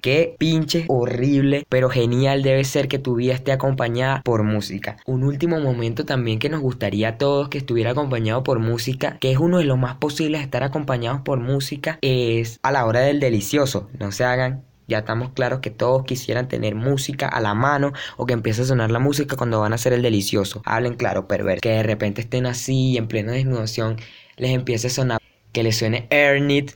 Qué 0.00 0.34
pinche 0.38 0.86
horrible, 0.88 1.66
pero 1.68 1.90
genial 1.90 2.42
debe 2.42 2.64
ser 2.64 2.88
que 2.88 2.98
tu 2.98 3.16
vida 3.16 3.34
esté 3.34 3.52
acompañada 3.52 4.22
por 4.22 4.42
música. 4.42 4.96
Un 5.04 5.22
último 5.24 5.60
momento 5.60 6.06
también 6.06 6.38
que 6.38 6.48
nos 6.48 6.62
gustaría 6.62 7.08
a 7.10 7.18
todos 7.18 7.50
que 7.50 7.58
estuviera 7.58 7.90
acompañado 7.90 8.44
por 8.44 8.58
música, 8.58 9.18
que 9.20 9.32
es 9.32 9.38
uno 9.38 9.58
de 9.58 9.64
los 9.64 9.76
más 9.76 9.96
posibles 9.96 10.40
estar 10.40 10.62
acompañados 10.62 11.20
por 11.20 11.40
música, 11.40 11.98
es 12.00 12.58
a 12.62 12.72
la 12.72 12.86
hora 12.86 13.00
del 13.00 13.20
delicioso. 13.20 13.90
No 13.98 14.12
se 14.12 14.24
hagan 14.24 14.64
ya 14.88 14.98
estamos 14.98 15.30
claros 15.30 15.60
que 15.60 15.70
todos 15.70 16.04
quisieran 16.04 16.48
tener 16.48 16.74
música 16.74 17.28
a 17.28 17.40
la 17.40 17.54
mano 17.54 17.92
o 18.16 18.26
que 18.26 18.32
empiece 18.32 18.62
a 18.62 18.64
sonar 18.64 18.90
la 18.90 18.98
música 18.98 19.36
cuando 19.36 19.60
van 19.60 19.72
a 19.72 19.74
hacer 19.76 19.92
el 19.92 20.02
delicioso. 20.02 20.62
Hablen 20.64 20.94
claro, 20.94 21.28
perver. 21.28 21.60
Que 21.60 21.70
de 21.70 21.82
repente 21.82 22.22
estén 22.22 22.46
así 22.46 22.96
en 22.96 23.06
plena 23.06 23.32
desnudación 23.32 23.96
les 24.38 24.52
empiece 24.52 24.86
a 24.86 24.90
sonar 24.90 25.20
que 25.52 25.62
les 25.62 25.76
suene 25.76 26.06
Ernit 26.10 26.72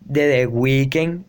de 0.00 0.30
The 0.30 0.46
Weeknd 0.46 1.24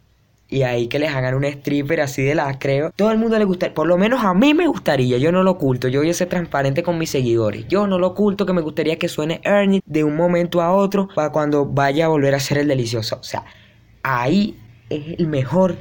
y 0.48 0.62
ahí 0.62 0.88
que 0.88 1.00
les 1.00 1.10
hagan 1.10 1.34
un 1.34 1.44
stripper 1.44 2.02
así 2.02 2.22
de 2.22 2.36
la 2.36 2.60
creo. 2.60 2.92
Todo 2.96 3.12
el 3.12 3.18
mundo 3.18 3.40
le 3.40 3.46
gusta, 3.46 3.74
por 3.74 3.88
lo 3.88 3.98
menos 3.98 4.24
a 4.24 4.34
mí 4.34 4.54
me 4.54 4.68
gustaría, 4.68 5.18
yo 5.18 5.32
no 5.32 5.44
lo 5.44 5.52
oculto, 5.52 5.88
yo 5.88 6.02
voy 6.02 6.10
a 6.10 6.14
ser 6.14 6.30
transparente 6.30 6.84
con 6.84 6.98
mis 6.98 7.10
seguidores. 7.10 7.68
Yo 7.68 7.88
no 7.88 7.98
lo 7.98 8.08
oculto 8.08 8.46
que 8.46 8.54
me 8.54 8.62
gustaría 8.62 8.98
que 8.98 9.08
suene 9.08 9.42
Ernie 9.44 9.82
de 9.86 10.04
un 10.04 10.16
momento 10.16 10.62
a 10.62 10.72
otro 10.72 11.08
para 11.16 11.32
cuando 11.32 11.66
vaya 11.66 12.06
a 12.06 12.10
volver 12.10 12.36
a 12.36 12.40
ser 12.40 12.60
el 12.60 12.68
delicioso. 12.68 13.18
O 13.20 13.24
sea, 13.24 13.44
ahí 14.04 14.58
es 14.90 15.20
el 15.20 15.28
mejor 15.28 15.78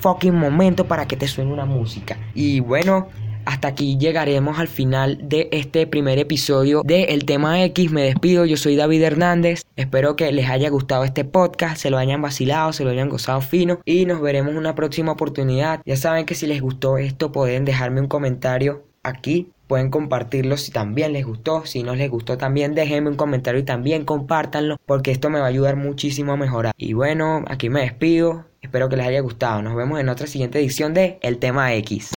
fucking 0.00 0.34
momento 0.34 0.86
para 0.86 1.06
que 1.06 1.16
te 1.16 1.28
suene 1.28 1.52
una 1.52 1.64
música. 1.64 2.18
Y 2.34 2.60
bueno, 2.60 3.08
hasta 3.44 3.68
aquí 3.68 3.96
llegaremos 3.98 4.58
al 4.58 4.68
final 4.68 5.18
de 5.22 5.48
este 5.52 5.86
primer 5.86 6.18
episodio 6.18 6.82
de 6.84 7.04
El 7.04 7.24
tema 7.24 7.62
X. 7.64 7.90
Me 7.90 8.02
despido, 8.02 8.44
yo 8.44 8.56
soy 8.56 8.76
David 8.76 9.02
Hernández. 9.02 9.64
Espero 9.76 10.16
que 10.16 10.30
les 10.32 10.48
haya 10.48 10.68
gustado 10.68 11.04
este 11.04 11.24
podcast, 11.24 11.78
se 11.78 11.90
lo 11.90 11.98
hayan 11.98 12.22
vacilado, 12.22 12.72
se 12.72 12.84
lo 12.84 12.90
hayan 12.90 13.08
gozado 13.08 13.40
fino 13.40 13.80
y 13.84 14.06
nos 14.06 14.20
veremos 14.20 14.52
en 14.52 14.58
una 14.58 14.74
próxima 14.74 15.12
oportunidad. 15.12 15.80
Ya 15.84 15.96
saben 15.96 16.26
que 16.26 16.34
si 16.34 16.46
les 16.46 16.60
gustó 16.60 16.98
esto 16.98 17.32
pueden 17.32 17.64
dejarme 17.64 18.00
un 18.00 18.08
comentario 18.08 18.84
aquí. 19.02 19.50
Pueden 19.70 19.88
compartirlo 19.88 20.56
si 20.56 20.72
también 20.72 21.12
les 21.12 21.24
gustó. 21.24 21.64
Si 21.64 21.84
no 21.84 21.94
les 21.94 22.10
gustó 22.10 22.36
también 22.36 22.74
déjenme 22.74 23.08
un 23.08 23.14
comentario 23.14 23.60
y 23.60 23.62
también 23.62 24.04
compártanlo 24.04 24.78
porque 24.84 25.12
esto 25.12 25.30
me 25.30 25.38
va 25.38 25.44
a 25.44 25.48
ayudar 25.48 25.76
muchísimo 25.76 26.32
a 26.32 26.36
mejorar. 26.36 26.74
Y 26.76 26.94
bueno, 26.94 27.44
aquí 27.46 27.70
me 27.70 27.82
despido. 27.82 28.46
Espero 28.62 28.88
que 28.88 28.96
les 28.96 29.06
haya 29.06 29.20
gustado. 29.20 29.62
Nos 29.62 29.76
vemos 29.76 30.00
en 30.00 30.08
otra 30.08 30.26
siguiente 30.26 30.58
edición 30.58 30.92
de 30.92 31.20
El 31.22 31.38
tema 31.38 31.72
X. 31.74 32.14